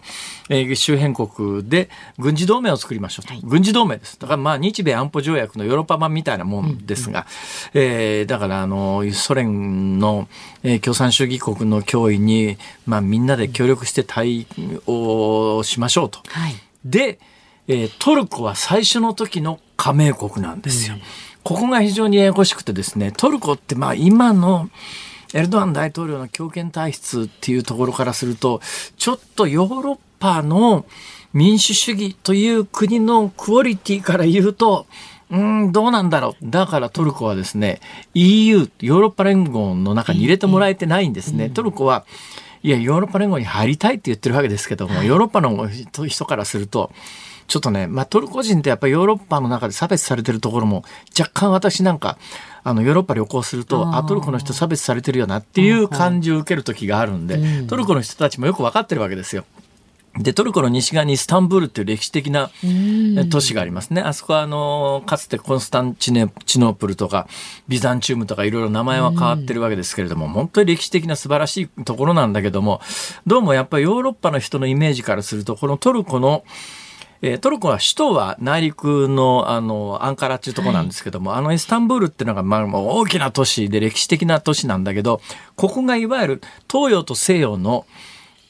[0.49, 4.19] えー、周辺国で軍事同盟を作りましょうと、はい、軍事同盟です。
[4.19, 7.25] だからまあ日米安保条約のヨーロッパ版みたいなもんですが、
[7.73, 10.27] うんうん、えー、だからあのソ連の、
[10.63, 14.47] えー、共産主義国の脅威に、まあ、みんなで協力して対
[14.85, 16.19] 応しましょうと。
[16.27, 16.55] はい、
[16.85, 17.19] で、
[17.67, 20.95] えー、トルコは最初の時の加盟国なんですよ。
[20.95, 21.01] うん
[21.49, 24.69] ここが非常にややこしくてですね、トルコってまあ今の
[25.33, 28.61] エルドアン大統領の強権体質っていうところからすると、
[28.97, 30.85] ちょっとヨーロッパの
[31.33, 34.85] 民主主義という国のクオリティから言うと、
[35.31, 36.45] うん、どうなんだろう。
[36.51, 37.81] だからトルコはですね、
[38.13, 41.49] EU、ヨーロッパ連合の中に入れてもらえてないんですね。
[41.49, 42.05] トルコは、
[42.61, 45.67] いや、ヨーロッパ連合に入りたいって言ってるわけですけども、ヨーロッパの
[46.07, 46.91] 人からすると、
[47.49, 50.85] ちょっとね、まあ、トルコ人ってやっぱりヨーロッパの中で差別されてるところも
[51.17, 52.17] 若干私なんか
[52.63, 59.45] あのヨーロッパ旅行するとあトルコの人差別されてるよなっていう感じを受ける時があるんで、トルコの人たちもよく分かってるわけですよ。
[60.17, 62.49] で、トルコの西側にイスタンブールっていう歴史的な
[63.29, 64.01] 都市がありますね。
[64.01, 67.27] あそこはあの、かつてコンスタンチネチノープルとか、
[67.67, 72.81] ビザンチウムとかいろいろ名前は変わってるわけですけれども、本当に歴史的な素晴らしいところなんだけども、
[73.27, 76.43] どうもやっぱりヨーロッパの人のイメージからすると、このトルコの
[77.21, 85.21] えー、トルコは首都は内陸のあのアンカラっていうところなんですけども、はい、あのイスタンブールっていうのが、まあ、大きな都市で歴史的な都市なんだけど
[85.55, 86.41] ここがいわゆる
[86.71, 87.85] 東洋と西洋の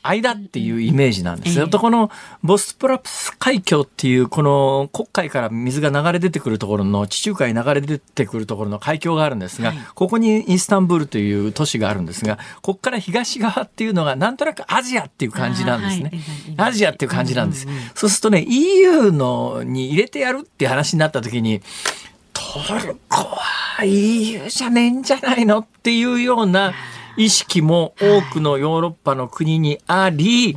[0.01, 1.67] 間っていうイメージなんですよ。
[1.67, 2.09] とこの
[2.43, 16.11] ボスプラス海峡っていうこの黒海から水が流れ出てくるところの地中海に流れ出てくるところの海峡があるんですが、ここにイスタンブールという都市があるんんですがここから東側っていうのがなんとなくアジアっていう感じなんですね。
[16.57, 17.67] アジアっていう感じなんです。
[17.93, 21.61] そうするとね EU のに入れてやるっていう話になった時に
[22.33, 22.43] ト
[22.85, 26.73] ルコは EU じゃねえんじゃないのっていうような。
[27.19, 30.55] 意識も多くのヨーロッパの国にあり、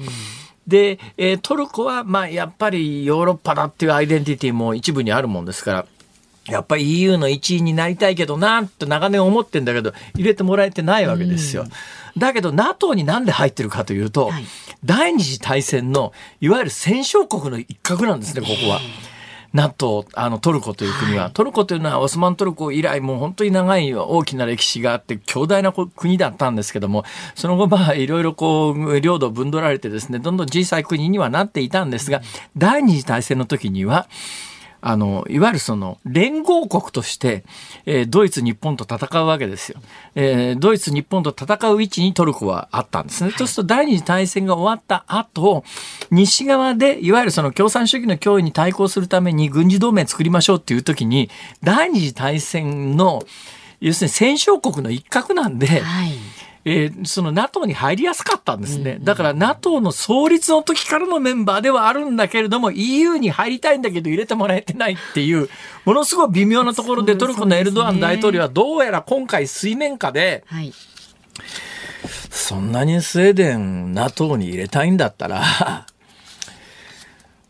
[0.67, 5.87] で、えー、トルコは、まあ、やっぱりヨーロッパだっていうアイデンティティも一部にあるもんですから、
[6.47, 11.67] やっぱり EU の一員になりたいけどなって長年思ってんだけど、入れてもらえてないわけですよ。
[12.17, 14.45] だけど NATO になんで入ってるかというと、はい、
[14.85, 18.81] 第二次大戦のいわゆる戦勝国の一角なんですね、ここは。
[19.53, 32.23] NATO、あのトルコという国は、はい、トルコというのはオスマントルコ以来もう本当に長い大きな歴史があって強大な国だったんですけども、その後まあいろいろこう領土を分取られてですね、どんどん小さい国にはなっていたんですが、
[32.57, 34.09] 第二次大戦の時には、
[34.85, 37.45] あの、いわゆるその連合国として、
[37.87, 39.81] えー、ドイツ、日本と戦うわけですよ。
[40.17, 43.31] えー、ドイツ、日本と戦う位置にトルコはあったんですね。
[43.31, 45.65] そうすると第二次大戦が終わった後、
[46.11, 51.31] 西側で、いわゆるその共産主義の脅威に対抗するために軍事同盟作りましょうっていう時に、
[51.63, 53.23] 第二次大戦の、
[53.81, 56.11] 要するに戦勝国の一角なんで、はい
[56.65, 58.99] えー、その NATO に入りやすかったんですね。
[59.03, 65.49] だから NATO の創立の時からのメンバーではあるんだけれども EU に入りたいんだけど入れてもらえてないっていう
[65.85, 70.73] ものすごい微妙なところでトルコのエルドアン大統領はどうやら今回水面下で、はい
[72.31, 75.87] そんなにスウェーデン NATO に入れたいんだったら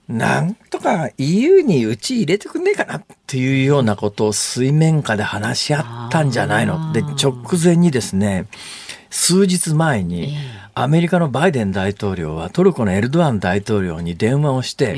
[0.09, 6.93] なんとか EU にうち入れてくんねえかなっていうようなことを水面下で話し合ったんじゃないの。
[6.93, 8.47] で、直前にですね、
[9.13, 10.35] 数日前に、
[10.75, 14.97] アメリカのバイデン大統領はトルコのエルドアン大統領に電話をして、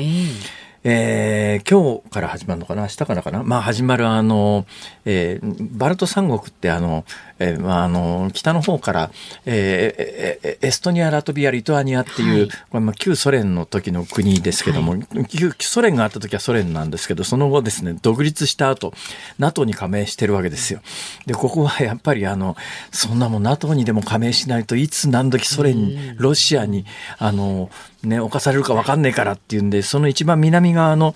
[0.85, 2.83] えー、今日から始まるのかな？
[2.83, 3.43] 明日からかな？
[3.43, 4.65] まあ始まるあの、
[5.03, 7.03] えー、バルト三国ってあの、
[7.39, 9.11] えーまあ、あの北の方から、
[9.45, 18.93] えー、エストニアラトビアリトアニアっていう、はい、これまあ旧ソ連の時の国ですけども、はい、旧ソ連があった時はソ連なんですけどその後ですね独立した後
[19.37, 20.81] NATO に加盟してるわけですよ。
[21.25, 22.55] でここはやっぱりあの
[22.91, 26.85] そんなもん NATO にでも加盟しないといつ何時ソ連ロシアに
[27.17, 27.69] あの
[28.03, 31.15] ね侵されるか分かんないからっていうんでその一番南側の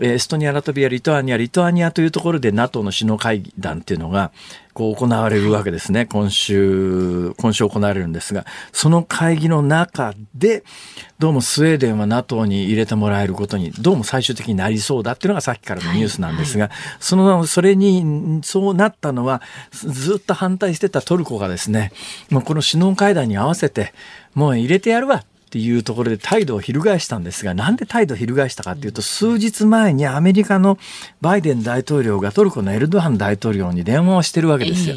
[0.00, 4.32] エストニア、ラトビア、リトアニア、リトアニアというところで NATO の首脳会談っていうのが
[4.80, 6.06] こう行われるわけですね。
[6.06, 10.64] 今週、今週行われるんですが、その会議の中で、
[11.18, 21.92] どうもスウェーデンは NATO に入れてもらえることに、どうも最終的になりそうだっていうのがさっきからのニュースなんですが、はいはい、その、それに、そうなったのは、ずっと反対してたトルコがですね、
[22.30, 23.92] もうこの首脳会談に合わせて、
[24.34, 30.78] もう入れてやるわっていうところで態度を翻したんですが、なんで態度を翻したかっていうと、数日前にアメリカの
[31.20, 34.94] バイデン大統領がトルコのエルドアン大統領に電話をしてるわけですよ。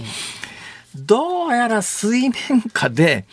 [0.95, 3.25] どどうやら水面下で、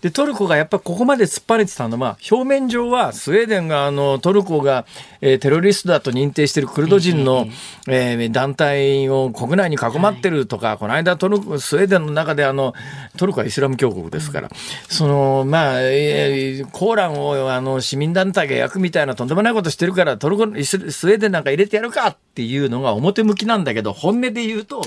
[0.00, 4.86] でトルコがやっぱりここまで突っ張れてたのは表面上はスウェーデンがあのトルコが、
[5.20, 7.46] えー、テロリストだと認定しているクルド人の、
[7.86, 12.72] えー、団体を国内に囲まってるとか、はい、この間トルコスウェーデンの中であの
[13.18, 14.54] トルコはイスラム教国ですから、うん、
[14.88, 24.78] そのまあ、えー、コーランをあの市民団体が焼くみたいなとんでもないことしてるからトルコスウェーデンなんか入れてやるかっていうのが表向きなんだけど本音で言うと。
[24.78, 24.84] うん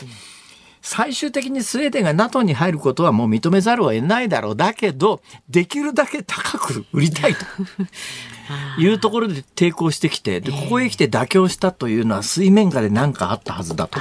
[0.85, 4.55] 最終的にスウェーデンが NATO に入ることはもう認めざるを得ないだろう。
[4.55, 7.45] だけど、できるだけ高く売りたいと。
[8.77, 13.97] いうところで抵抗してきて、で、ここへ来て妥協したというのは水面下で何かあったはずだと。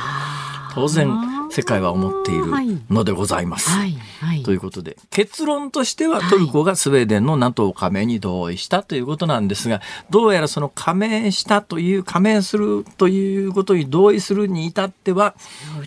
[0.75, 1.09] 当然、
[1.53, 2.47] 世界は思っている
[2.89, 3.69] のでございます。
[3.69, 15.35] はいはい、ということで結論としてはトルコがスウェーデンの NATO 加盟に同意したということなんですがどうやらその加盟したという加盟するということに同意するに至っては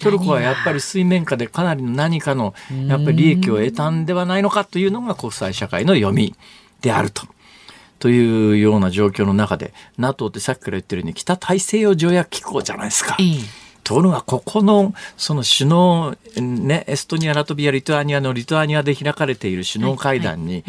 [0.01, 2.53] トルコはやっぱり水面下でかなりの何かの
[2.88, 6.36] やっぱり利益を得たんではないのかというのが国際社会の読み
[6.82, 7.24] であると。
[7.97, 13.18] というような状況の中で NATO ってさっきから言ってるように北大西洋条約機構じゃないですか。
[13.86, 20.65] ところがここのその首脳、ね、エストニア、ラトビア、リトアニアのリトアニアで開かれている首脳会談に、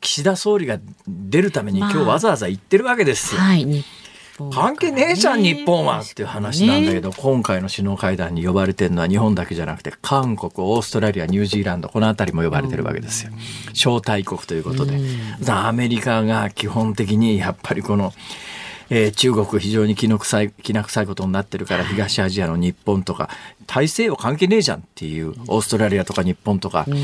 [0.00, 3.40] 岸田総理が出るために今日わざわざ行ってるわけですよ。
[3.40, 3.84] まあはい
[4.52, 13.32] 関係ねえじゃん、日本はっていう話なんだけど、ね、今回の首脳会談に呼ばれてるのは日本だけじゃなくて、韓国、オーストラリア、ニュージーランド、この辺りも呼ばれてるわけですよ。
[13.72, 14.96] 招待国ということで。
[15.48, 18.12] アメリカが基本的にやっぱりこの、
[18.90, 23.28] えー、中国非常に気の臭い、気な臭いことになってるから、東アジアの日本とか、
[23.66, 26.96] 大西洋関係ねえじゃんっていう、オーストラリアとか日本とか、うん、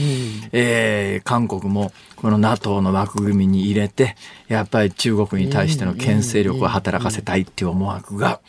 [0.53, 4.17] えー、韓国もこの NATO の枠組みに入れて、
[4.49, 8.41] やっぱり中国に対しての牽制力を働かせたいっていう思惑が、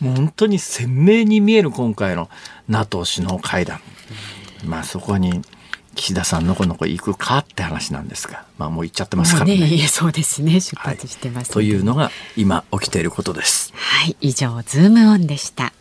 [0.00, 2.28] 本当に鮮明に見える今回の
[2.68, 3.80] NATO 首脳会談。
[4.64, 5.42] まあそこに
[5.94, 9.58] 岸田さんのこの子行くかって話なんですが、まあもう行っちゃってますからね。
[9.58, 10.60] ねそうですね。
[10.60, 13.72] 出発してます、ねはい、というのが今起きていることです。
[13.74, 15.72] はい、以上ズームオンでした。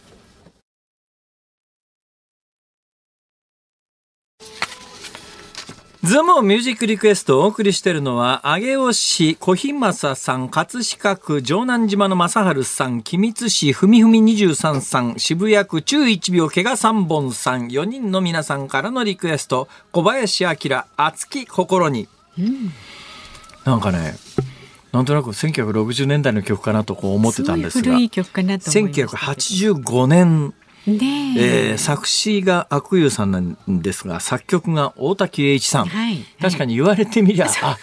[6.04, 20.58] ズームミュージックリクエストをお送りしているのは、上尾市小日正さん、葛飾区城南島の正治さん、君津市ふみふみ23さん、渋谷区中1秒怪我3本さん、4人の皆さんからのリクエスト、小林明、
[20.98, 22.10] 熱き心に。
[22.38, 22.74] うん、
[23.64, 24.18] なんかね、
[24.92, 30.54] なんとなく1960年代の曲かなとこう思ってたんですが、古い曲かなと思いま1985年
[30.88, 31.74] ねえ。
[31.74, 37.78] ー、作詞が阿久悠さんなんですが作曲が大滝栄一さん、はい、確かに言われてみりゃ、 あ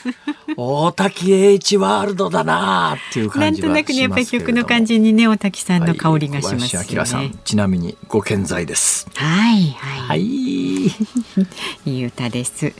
[0.56, 7.38] 大滝栄一ワールドだなっていう感じがなんとなくねやっぱり曲の感じにね大滝さんの香りがしますよね、はい、さん。
[7.44, 9.06] ちなみにご健在です。
[9.14, 10.22] はいはい、はい、
[11.86, 12.72] いい歌です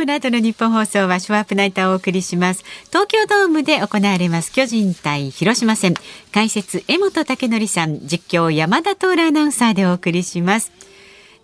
[0.00, 2.64] この後の日本放送はショーアップナイターをお送りします。
[2.86, 5.92] 東京ドームで行われます巨人対広島戦。
[6.32, 10.72] 解説、江本武則さん、実況、山田徹アナウンサーでお送りします。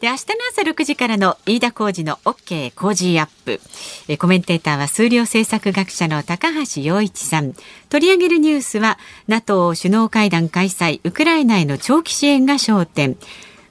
[0.00, 3.60] で、明日の朝6時からの飯田浩二の OK 工事アップ。
[4.08, 7.52] えコメンテーターは数量政策学者の高橋洋一さん。
[7.90, 8.98] 取り上げるニュースは
[9.28, 13.18] NATO 首脳会談開催、ウクライナへの長期支援が焦点。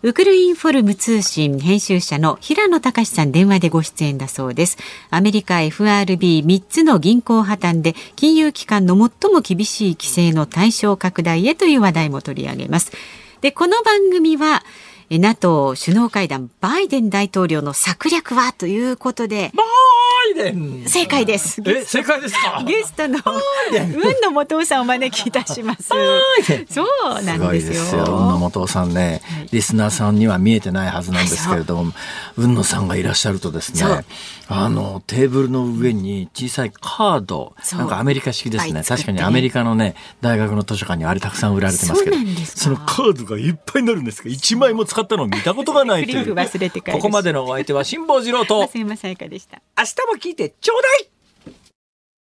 [0.06, 4.78] ウクルインフォルム通信編集者の平野隆さん電話でご出演だそうです。
[5.10, 12.92] アメリカ FRB3 つの銀行破綻で金融機関の最も厳しい規制の対象拡大へという話題も取り上げます。
[13.42, 14.64] でこの番組は
[15.10, 18.54] NATO 首脳会談バイデン大統領の策略は？
[18.54, 19.52] ということで。
[20.32, 21.62] イデン正解です。
[21.66, 22.64] え、正解ですか？
[22.66, 23.20] ゲストの
[23.76, 25.84] 運の元さんお招きいたします。
[25.84, 27.84] そうなんですよ。
[27.84, 29.22] す運の元さんね、
[29.52, 31.94] リスナーさんには見えてないはずなんですけれども、
[32.38, 34.06] 運野さんがいらっしゃるとですね、
[34.48, 38.84] あの、テーブルの上に小さいカード、なんかアメリカ式ですね。
[38.84, 46.36] 確かにアメリカのね、大学の図書館にあれたくさん売られてますけど、そのカードがいっぱいになるんですが、1枚も使ったのを見たことがないという。
[46.36, 48.96] ここまでのお相手は辛坊治郎と、明日も
[50.18, 51.10] 聞いてちょうだい